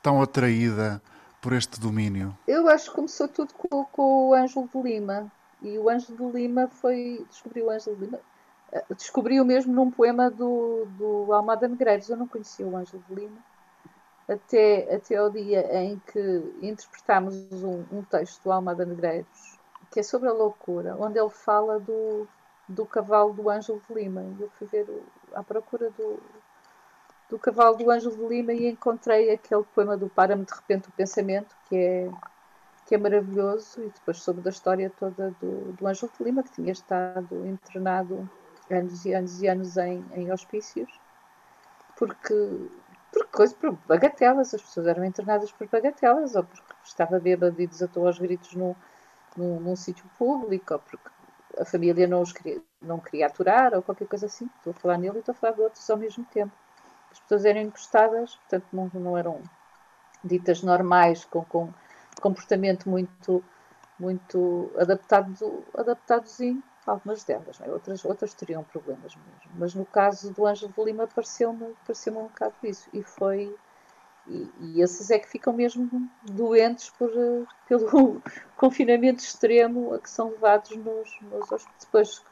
tão 0.00 0.22
atraída 0.22 1.02
por 1.40 1.52
este 1.52 1.80
domínio? 1.80 2.36
Eu 2.46 2.68
acho 2.68 2.90
que 2.90 2.94
começou 2.94 3.26
tudo 3.26 3.52
com, 3.54 3.84
com 3.86 4.28
o 4.28 4.34
Ângelo 4.34 4.68
de 4.72 4.80
Lima. 4.80 5.32
E 5.60 5.76
o 5.76 5.90
Ângelo 5.90 6.30
de 6.30 6.38
Lima 6.38 6.68
foi. 6.68 7.26
Descobriu 7.28 7.66
o 7.66 7.70
Ângelo 7.70 7.96
de 7.96 8.04
Lima. 8.04 8.20
Descobriu 8.96 9.44
mesmo 9.44 9.72
num 9.72 9.90
poema 9.90 10.30
do, 10.30 10.86
do 10.96 11.32
Almada 11.32 11.66
Negreiros. 11.66 12.08
Eu 12.08 12.16
não 12.16 12.28
conhecia 12.28 12.66
o 12.66 12.76
Ângelo 12.76 13.02
de 13.08 13.14
Lima. 13.14 13.38
Até, 14.28 14.94
até 14.94 15.16
ao 15.16 15.30
dia 15.30 15.60
em 15.82 15.98
que 15.98 16.20
interpretámos 16.62 17.34
um, 17.64 17.84
um 17.90 18.02
texto 18.04 18.42
do 18.44 18.52
Almada 18.52 18.84
Negreiros, 18.84 19.58
que 19.90 20.00
é 20.00 20.02
sobre 20.02 20.28
a 20.28 20.32
loucura, 20.32 20.96
onde 20.98 21.18
ele 21.18 21.30
fala 21.30 21.80
do, 21.80 22.28
do 22.68 22.84
cavalo 22.84 23.32
do 23.32 23.48
Ângelo 23.48 23.80
de 23.88 23.94
Lima. 23.94 24.22
Eu 24.38 24.48
fui 24.50 24.66
ver 24.66 24.86
o- 24.88 25.02
à 25.34 25.42
procura 25.42 25.90
do, 25.90 26.20
do 27.30 27.38
cavalo 27.38 27.76
do 27.76 27.90
Ângelo 27.90 28.16
de 28.16 28.26
Lima 28.34 28.52
e 28.52 28.66
encontrei 28.68 29.30
aquele 29.30 29.62
poema 29.74 29.96
do 29.96 30.08
Para-me 30.08 30.44
de 30.44 30.52
repente 30.54 30.88
o 30.88 30.92
pensamento, 30.92 31.54
que 31.68 31.76
é, 31.76 32.10
que 32.86 32.94
é 32.94 32.98
maravilhoso, 32.98 33.82
e 33.82 33.88
depois 33.90 34.22
soube 34.22 34.42
da 34.42 34.50
história 34.50 34.90
toda 34.98 35.30
do, 35.40 35.72
do 35.72 35.86
Ângelo 35.86 36.12
de 36.18 36.24
Lima, 36.24 36.42
que 36.42 36.52
tinha 36.52 36.72
estado 36.72 37.46
internado 37.46 38.28
anos 38.70 39.04
e 39.06 39.14
anos 39.14 39.42
e 39.42 39.48
anos 39.48 39.76
em, 39.78 40.04
em 40.14 40.32
hospícios, 40.32 40.90
porque, 41.96 42.34
por 43.12 43.26
coisa, 43.26 43.54
por 43.54 43.72
bagatelas, 43.86 44.54
as 44.54 44.62
pessoas 44.62 44.86
eram 44.86 45.04
internadas 45.04 45.50
por 45.52 45.66
bagatelas, 45.68 46.34
ou 46.34 46.44
porque 46.44 46.74
estava 46.84 47.18
bêbado 47.18 47.60
e 47.60 47.66
desatou 47.66 48.06
aos 48.06 48.18
gritos 48.18 48.54
num, 48.54 48.74
num, 49.36 49.60
num 49.60 49.76
sítio 49.76 50.04
público, 50.18 50.74
ou 50.74 50.80
porque 50.80 51.08
a 51.58 51.64
família 51.64 52.06
não 52.06 52.22
os 52.22 52.32
queria, 52.32 52.60
não 52.80 52.98
queria 52.98 53.26
aturar, 53.26 53.74
ou 53.74 53.82
qualquer 53.82 54.06
coisa 54.06 54.26
assim. 54.26 54.48
Estou 54.58 54.72
a 54.72 54.74
falar 54.74 54.98
nele 54.98 55.16
e 55.16 55.18
estou 55.20 55.32
a 55.32 55.36
falar 55.36 55.52
de 55.54 55.62
outros 55.62 55.88
ao 55.90 55.96
mesmo 55.96 56.24
tempo 56.26 56.52
as 57.10 57.20
pessoas 57.20 57.44
eram 57.44 57.60
encostadas, 57.60 58.36
portanto 58.36 58.66
não, 58.72 58.90
não 58.94 59.18
eram 59.18 59.42
ditas 60.22 60.62
normais, 60.62 61.24
com, 61.24 61.44
com 61.44 61.72
comportamento 62.20 62.88
muito, 62.88 63.44
muito 63.98 64.70
adaptado, 64.76 65.64
adaptadozinho 65.76 66.62
algumas 66.88 67.24
delas, 67.24 67.60
é? 67.60 67.70
outras, 67.70 68.04
outras 68.04 68.34
teriam 68.34 68.64
problemas 68.64 69.14
mesmo. 69.14 69.50
Mas 69.54 69.74
no 69.74 69.84
caso 69.84 70.32
do 70.32 70.46
Ângelo 70.46 70.72
de 70.72 70.84
Lima 70.84 71.06
pareceu-me 71.06 71.74
pareceu 71.84 72.16
um 72.18 72.24
bocado 72.24 72.54
isso. 72.62 72.88
E 72.92 73.02
foi. 73.02 73.54
E, 74.26 74.50
e, 74.60 74.82
esses 74.82 75.10
é 75.10 75.18
que 75.18 75.28
ficam 75.28 75.54
mesmo 75.54 75.88
doentes 76.22 76.90
por, 76.90 77.08
uh, 77.08 77.46
pelo 77.66 78.22
confinamento 78.58 79.22
extremo 79.22 79.94
a 79.94 79.98
que 79.98 80.10
são 80.10 80.30
levados 80.30 80.76
nos, 80.76 81.18
nos 81.22 81.50
hospitais. 81.50 82.22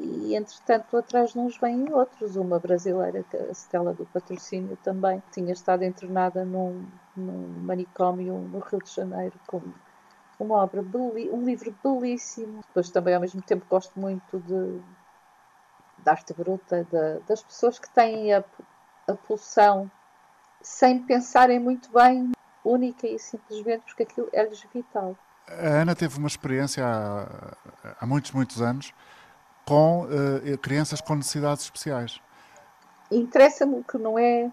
E 0.00 0.36
entretanto, 0.36 0.96
atrás 0.96 1.32
de 1.32 1.38
uns 1.40 1.58
vêm 1.58 1.92
outros. 1.92 2.36
Uma 2.36 2.60
brasileira, 2.60 3.24
a 3.48 3.52
Stella 3.52 3.92
do 3.92 4.06
Patrocínio, 4.06 4.76
também 4.76 5.20
tinha 5.32 5.52
estado 5.52 5.82
internada 5.82 6.44
num, 6.44 6.86
num 7.16 7.48
manicômio 7.64 8.38
no 8.38 8.60
Rio 8.60 8.80
de 8.80 8.90
Janeiro 8.90 9.38
com 9.48 9.60
uma 10.44 10.56
obra, 10.56 10.82
um 10.82 11.44
livro 11.44 11.74
belíssimo. 11.82 12.62
Depois 12.68 12.90
também 12.90 13.14
ao 13.14 13.20
mesmo 13.20 13.42
tempo 13.42 13.64
gosto 13.68 13.98
muito 13.98 14.38
de, 14.40 14.80
da 15.98 16.12
arte 16.12 16.32
bruta, 16.32 16.84
de, 16.84 17.20
das 17.26 17.42
pessoas 17.42 17.78
que 17.78 17.88
têm 17.90 18.32
a, 18.32 18.44
a 19.08 19.14
pulsão 19.14 19.90
sem 20.62 20.98
pensarem 21.02 21.58
muito 21.58 21.90
bem, 21.92 22.32
única 22.64 23.06
e 23.06 23.18
simplesmente 23.18 23.82
porque 23.84 24.02
aquilo 24.02 24.28
é-lhes 24.32 24.62
vital. 24.72 25.16
A 25.48 25.80
Ana 25.80 25.94
teve 25.94 26.18
uma 26.18 26.28
experiência 26.28 26.84
há, 26.86 27.56
há 28.00 28.06
muitos, 28.06 28.30
muitos 28.32 28.60
anos 28.60 28.92
com 29.64 30.04
uh, 30.04 30.58
crianças 30.58 31.00
com 31.00 31.14
necessidades 31.14 31.64
especiais. 31.64 32.20
Interessa-me 33.10 33.82
que 33.84 33.98
não 33.98 34.18
é 34.18 34.50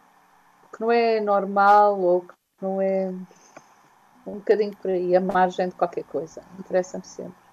que 0.74 0.82
não 0.82 0.92
é 0.92 1.20
normal 1.20 2.00
ou 2.00 2.22
que 2.22 2.34
não 2.62 2.82
é 2.82 3.14
um 4.28 4.38
bocadinho 4.38 4.76
por 4.78 4.92
aí, 4.92 5.16
a 5.16 5.22
margem 5.22 5.70
de 5.70 5.76
qualquer 5.76 6.04
coisa. 6.04 6.42
Interessa-me 6.60 7.06
sempre. 7.06 7.48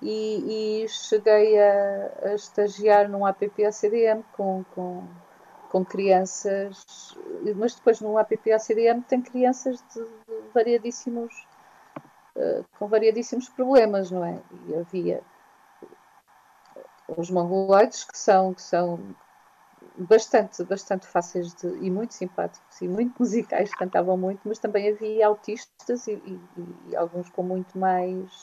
E, 0.00 0.82
e, 0.84 0.88
cheguei 0.88 1.60
a, 1.60 2.10
a, 2.24 2.34
estagiar 2.34 3.08
num 3.08 3.24
APP-ACDM 3.24 4.22
com, 4.32 4.64
com, 4.74 5.04
com 5.70 5.84
crianças, 5.84 7.16
mas 7.56 7.74
depois 7.74 8.00
no 8.00 8.18
APP-ACDM 8.18 9.02
tem 9.02 9.22
crianças 9.22 9.82
de, 9.94 10.02
de 10.02 10.48
variadíssimos, 10.52 11.46
uh, 12.36 12.64
com 12.78 12.88
variadíssimos 12.88 13.48
problemas, 13.48 14.10
não 14.10 14.24
é? 14.24 14.40
E 14.66 14.74
havia 14.74 15.22
os 17.06 17.30
mongoloides 17.30 18.04
que 18.04 18.18
são, 18.18 18.54
que 18.54 18.62
são 18.62 18.98
bastante, 19.98 20.62
bastante 20.64 21.06
fáceis 21.06 21.54
de, 21.54 21.68
e 21.84 21.90
muito 21.90 22.14
simpáticos 22.14 22.80
e 22.80 22.88
muito 22.88 23.14
musicais, 23.20 23.74
cantavam 23.74 24.16
muito, 24.16 24.40
mas 24.44 24.58
também 24.58 24.90
havia 24.90 25.26
autistas 25.26 26.06
e, 26.06 26.12
e, 26.12 26.40
e 26.88 26.96
alguns 26.96 27.28
com 27.30 27.42
muito 27.42 27.78
mais 27.78 28.42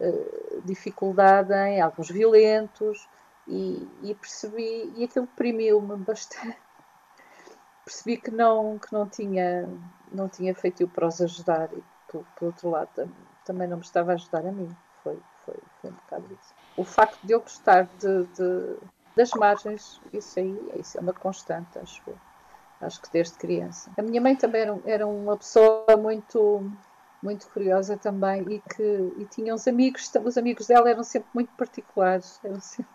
uh, 0.00 0.62
dificuldade 0.64 1.52
alguns 1.80 2.10
violentos 2.10 3.08
e, 3.46 3.88
e 4.02 4.14
percebi, 4.14 4.92
e 4.96 5.04
aquilo 5.04 5.26
deprimiu-me 5.26 5.96
bastante. 6.04 6.56
percebi 7.84 8.16
que 8.16 8.30
não, 8.30 8.78
que 8.78 8.92
não 8.92 9.08
tinha, 9.08 9.68
não 10.12 10.28
tinha 10.28 10.54
feito 10.54 10.88
para 10.88 11.06
os 11.06 11.20
ajudar 11.20 11.68
e 11.72 11.82
por, 12.08 12.24
por 12.36 12.46
outro 12.46 12.70
lado 12.70 13.08
também 13.44 13.68
não 13.68 13.76
me 13.76 13.84
estava 13.84 14.12
a 14.12 14.14
ajudar 14.14 14.44
a 14.44 14.52
mim. 14.52 14.68
Foi, 15.04 15.18
foi, 15.44 15.54
foi 15.80 15.90
um 15.90 15.94
bocado 15.94 16.24
isso. 16.32 16.54
O 16.76 16.84
facto 16.84 17.18
de 17.24 17.32
eu 17.32 17.40
gostar 17.40 17.88
de, 17.98 18.24
de 18.24 18.76
das 19.16 19.30
margens, 19.30 20.00
isso 20.12 20.38
aí 20.38 20.56
isso 20.78 20.98
é 20.98 21.00
uma 21.00 21.14
constante, 21.14 21.78
acho 21.78 22.02
eu. 22.06 22.16
Acho 22.80 23.00
que 23.00 23.10
desde 23.10 23.38
criança. 23.38 23.90
A 23.96 24.02
minha 24.02 24.20
mãe 24.20 24.36
também 24.36 24.62
era, 24.62 24.78
era 24.84 25.06
uma 25.06 25.36
pessoa 25.36 25.96
muito 25.98 26.70
muito 27.22 27.48
curiosa 27.48 27.96
também 27.96 28.42
e 28.42 28.60
que 28.60 29.14
e 29.16 29.24
tinha 29.24 29.54
uns 29.54 29.66
amigos, 29.66 30.12
os 30.22 30.36
amigos 30.36 30.66
dela 30.66 30.90
eram 30.90 31.02
sempre 31.02 31.28
muito 31.32 31.50
particulares, 31.56 32.38
eram, 32.44 32.60
sempre, 32.60 32.92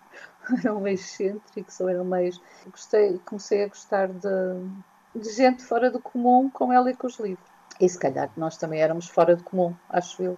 eram 0.64 0.80
meio 0.80 0.94
excêntricos 0.94 1.80
ou 1.80 1.90
eram 1.90 2.06
meio. 2.06 2.32
Gostei, 2.70 3.20
comecei 3.26 3.64
a 3.64 3.68
gostar 3.68 4.08
de, 4.08 4.30
de 5.16 5.30
gente 5.34 5.64
fora 5.64 5.90
do 5.90 6.00
comum 6.00 6.50
com 6.52 6.72
ela 6.72 6.92
e 6.92 6.96
com 6.96 7.08
os 7.08 7.20
livros. 7.20 7.50
E 7.80 7.90
se 7.90 7.98
calhar 7.98 8.30
nós 8.38 8.58
também 8.58 8.80
éramos 8.80 9.10
fora 9.10 9.36
do 9.36 9.44
comum, 9.44 9.76
acho 9.90 10.22
eu. 10.22 10.38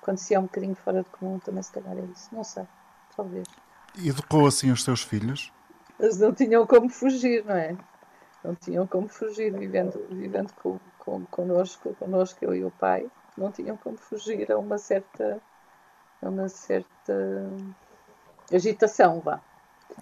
Quando 0.00 0.16
se 0.16 0.34
é 0.34 0.38
um 0.38 0.44
bocadinho 0.44 0.74
fora 0.74 1.02
do 1.02 1.10
comum, 1.10 1.38
também 1.38 1.62
se 1.62 1.70
calhar 1.70 1.96
é 1.96 2.00
isso. 2.00 2.34
Não 2.34 2.42
sei, 2.42 2.66
talvez. 3.14 3.46
Educou 3.98 4.46
assim 4.46 4.70
os 4.70 4.82
seus 4.82 5.02
filhos? 5.02 5.52
Eles 5.98 6.18
não 6.18 6.32
tinham 6.32 6.66
como 6.66 6.88
fugir, 6.88 7.44
não 7.44 7.54
é? 7.54 7.76
Não 8.42 8.54
tinham 8.54 8.86
como 8.86 9.08
fugir, 9.08 9.52
vivendo, 9.52 10.04
vivendo 10.10 10.52
com, 10.54 10.80
com, 10.98 11.24
connosco, 11.26 11.94
connosco, 11.94 12.44
eu 12.44 12.54
e 12.54 12.64
o 12.64 12.70
pai, 12.70 13.08
não 13.36 13.52
tinham 13.52 13.76
como 13.76 13.96
fugir 13.96 14.50
a 14.50 14.58
uma 14.58 14.78
certa, 14.78 15.40
a 16.20 16.28
uma 16.28 16.48
certa 16.48 17.48
agitação, 18.52 19.20
vá. 19.20 19.40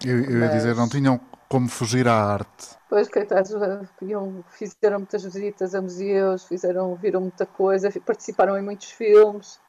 Eu, 0.03 0.23
eu 0.23 0.39
Mas... 0.39 0.49
ia 0.49 0.57
dizer, 0.57 0.75
não 0.75 0.89
tinham 0.89 1.19
como 1.47 1.67
fugir 1.67 2.07
à 2.07 2.15
arte. 2.15 2.77
Pois, 2.89 3.09
coitados, 3.09 3.51
fizeram 4.49 4.99
muitas 4.99 5.23
visitas 5.23 5.75
a 5.75 5.81
museus, 5.81 6.45
fizeram, 6.45 6.95
viram 6.95 7.21
muita 7.21 7.45
coisa, 7.45 7.91
participaram 8.05 8.57
em 8.57 8.63
muitos 8.63 8.89
filmes, 8.91 9.59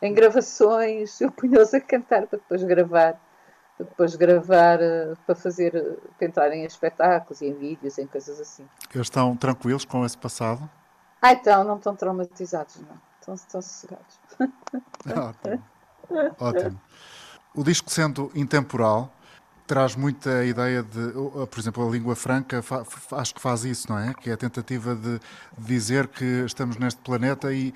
em 0.00 0.12
gravações, 0.12 1.20
eu 1.20 1.30
punha-os 1.32 1.72
a 1.74 1.80
cantar 1.80 2.26
para 2.26 2.38
depois 2.38 2.62
gravar 2.62 3.18
depois 3.78 4.16
gravar, 4.16 4.80
eh, 4.80 5.14
para 5.26 5.34
fazer, 5.34 5.74
eh, 5.74 5.96
para 6.18 6.26
entrar 6.26 6.52
em 6.52 6.64
espetáculos 6.64 7.40
e 7.40 7.46
em 7.46 7.54
vídeos, 7.54 7.98
em 7.98 8.06
coisas 8.06 8.40
assim. 8.40 8.66
Eles 8.94 9.06
estão 9.06 9.36
tranquilos 9.36 9.84
com 9.84 10.04
esse 10.04 10.16
passado? 10.16 10.68
Ah, 11.20 11.32
então, 11.32 11.64
não 11.64 11.76
estão 11.76 11.94
traumatizados, 11.94 12.76
não. 12.76 12.98
Estão, 13.20 13.34
estão 13.34 13.62
sossegados. 13.62 14.20
Ótimo. 15.06 15.62
Ótimo. 16.38 16.80
O 17.54 17.64
disco 17.64 17.90
sendo 17.90 18.30
intemporal, 18.34 19.12
traz 19.66 19.96
muita 19.96 20.44
ideia 20.44 20.82
de, 20.82 21.12
por 21.50 21.58
exemplo, 21.58 21.86
a 21.86 21.90
língua 21.90 22.14
franca 22.14 22.62
acho 23.12 23.34
que 23.34 23.40
faz 23.40 23.64
isso, 23.64 23.90
não 23.90 23.98
é? 23.98 24.14
Que 24.14 24.30
é 24.30 24.34
a 24.34 24.36
tentativa 24.36 24.94
de 24.94 25.20
dizer 25.58 26.06
que 26.08 26.24
estamos 26.44 26.76
neste 26.76 27.00
planeta 27.00 27.52
e 27.52 27.74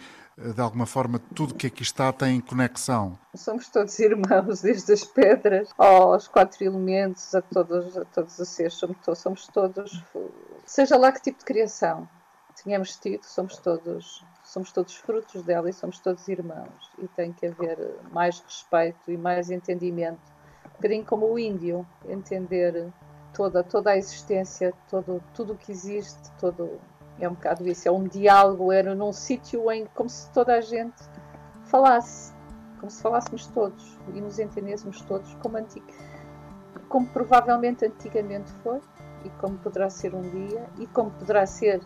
de 0.54 0.60
alguma 0.60 0.86
forma 0.86 1.20
tudo 1.34 1.54
que 1.54 1.66
aqui 1.66 1.82
está 1.82 2.12
tem 2.12 2.40
conexão. 2.40 3.18
Somos 3.34 3.68
todos 3.68 3.98
irmãos, 3.98 4.62
desde 4.62 4.92
as 4.92 5.04
pedras 5.04 5.68
aos 5.76 6.26
quatro 6.26 6.64
elementos, 6.64 7.34
a 7.34 7.42
todos, 7.42 7.96
a 7.96 8.04
todos 8.06 8.38
os 8.38 8.48
seres, 8.48 8.74
somos, 8.74 8.96
somos 9.16 9.46
todos, 9.48 10.02
seja 10.64 10.96
lá 10.96 11.12
que 11.12 11.20
tipo 11.20 11.38
de 11.38 11.44
criação 11.44 12.08
tenhamos 12.62 12.96
tido, 12.96 13.24
somos 13.24 13.58
todos 13.58 14.24
somos 14.50 14.72
todos 14.72 14.96
frutos 14.96 15.44
dela 15.44 15.70
e 15.70 15.72
somos 15.72 16.00
todos 16.00 16.26
irmãos 16.26 16.90
e 16.98 17.06
tem 17.06 17.32
que 17.32 17.46
haver 17.46 17.78
mais 18.10 18.40
respeito 18.40 19.10
e 19.10 19.16
mais 19.16 19.48
entendimento 19.48 20.20
um 20.66 20.70
bocadinho 20.70 21.04
como 21.04 21.32
o 21.32 21.38
índio 21.38 21.86
entender 22.08 22.92
toda 23.32 23.62
toda 23.62 23.92
a 23.92 23.96
existência 23.96 24.74
todo 24.88 25.22
tudo 25.34 25.52
o 25.52 25.56
que 25.56 25.70
existe 25.70 26.18
todo 26.40 26.80
é 27.20 27.28
um 27.28 27.34
bocado 27.34 27.68
isso, 27.68 27.86
é 27.86 27.90
um 27.90 28.04
diálogo, 28.04 28.72
era 28.72 28.94
num 28.94 29.12
sítio 29.12 29.70
em 29.70 29.86
como 29.94 30.08
se 30.08 30.30
toda 30.30 30.54
a 30.54 30.60
gente 30.60 31.02
falasse, 31.64 32.32
como 32.78 32.90
se 32.90 33.02
falássemos 33.02 33.46
todos 33.48 33.98
e 34.14 34.20
nos 34.20 34.38
entendêssemos 34.38 35.00
todos 35.02 35.32
como, 35.34 35.58
antigo, 35.58 35.86
como 36.88 37.06
provavelmente 37.08 37.84
antigamente 37.84 38.50
foi 38.62 38.80
e 39.24 39.28
como 39.40 39.58
poderá 39.58 39.90
ser 39.90 40.14
um 40.14 40.22
dia 40.22 40.66
e 40.78 40.86
como 40.86 41.10
poderá 41.10 41.46
ser 41.46 41.82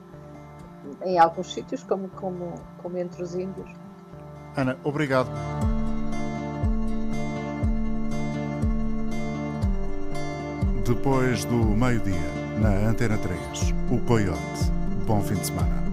em 1.02 1.18
alguns 1.18 1.52
sítios, 1.52 1.82
como, 1.82 2.08
como, 2.10 2.54
como 2.82 2.96
entre 2.96 3.22
os 3.22 3.34
índios. 3.34 3.70
Ana, 4.56 4.76
obrigado. 4.84 5.30
Depois 10.86 11.44
do 11.46 11.56
meio-dia, 11.56 12.14
na 12.60 12.88
Antena 12.90 13.16
3, 13.16 13.40
o 13.90 13.98
Coyote. 14.06 14.73
Bom 15.06 15.22
fim 15.22 15.34
de 15.34 15.46
semana. 15.46 15.83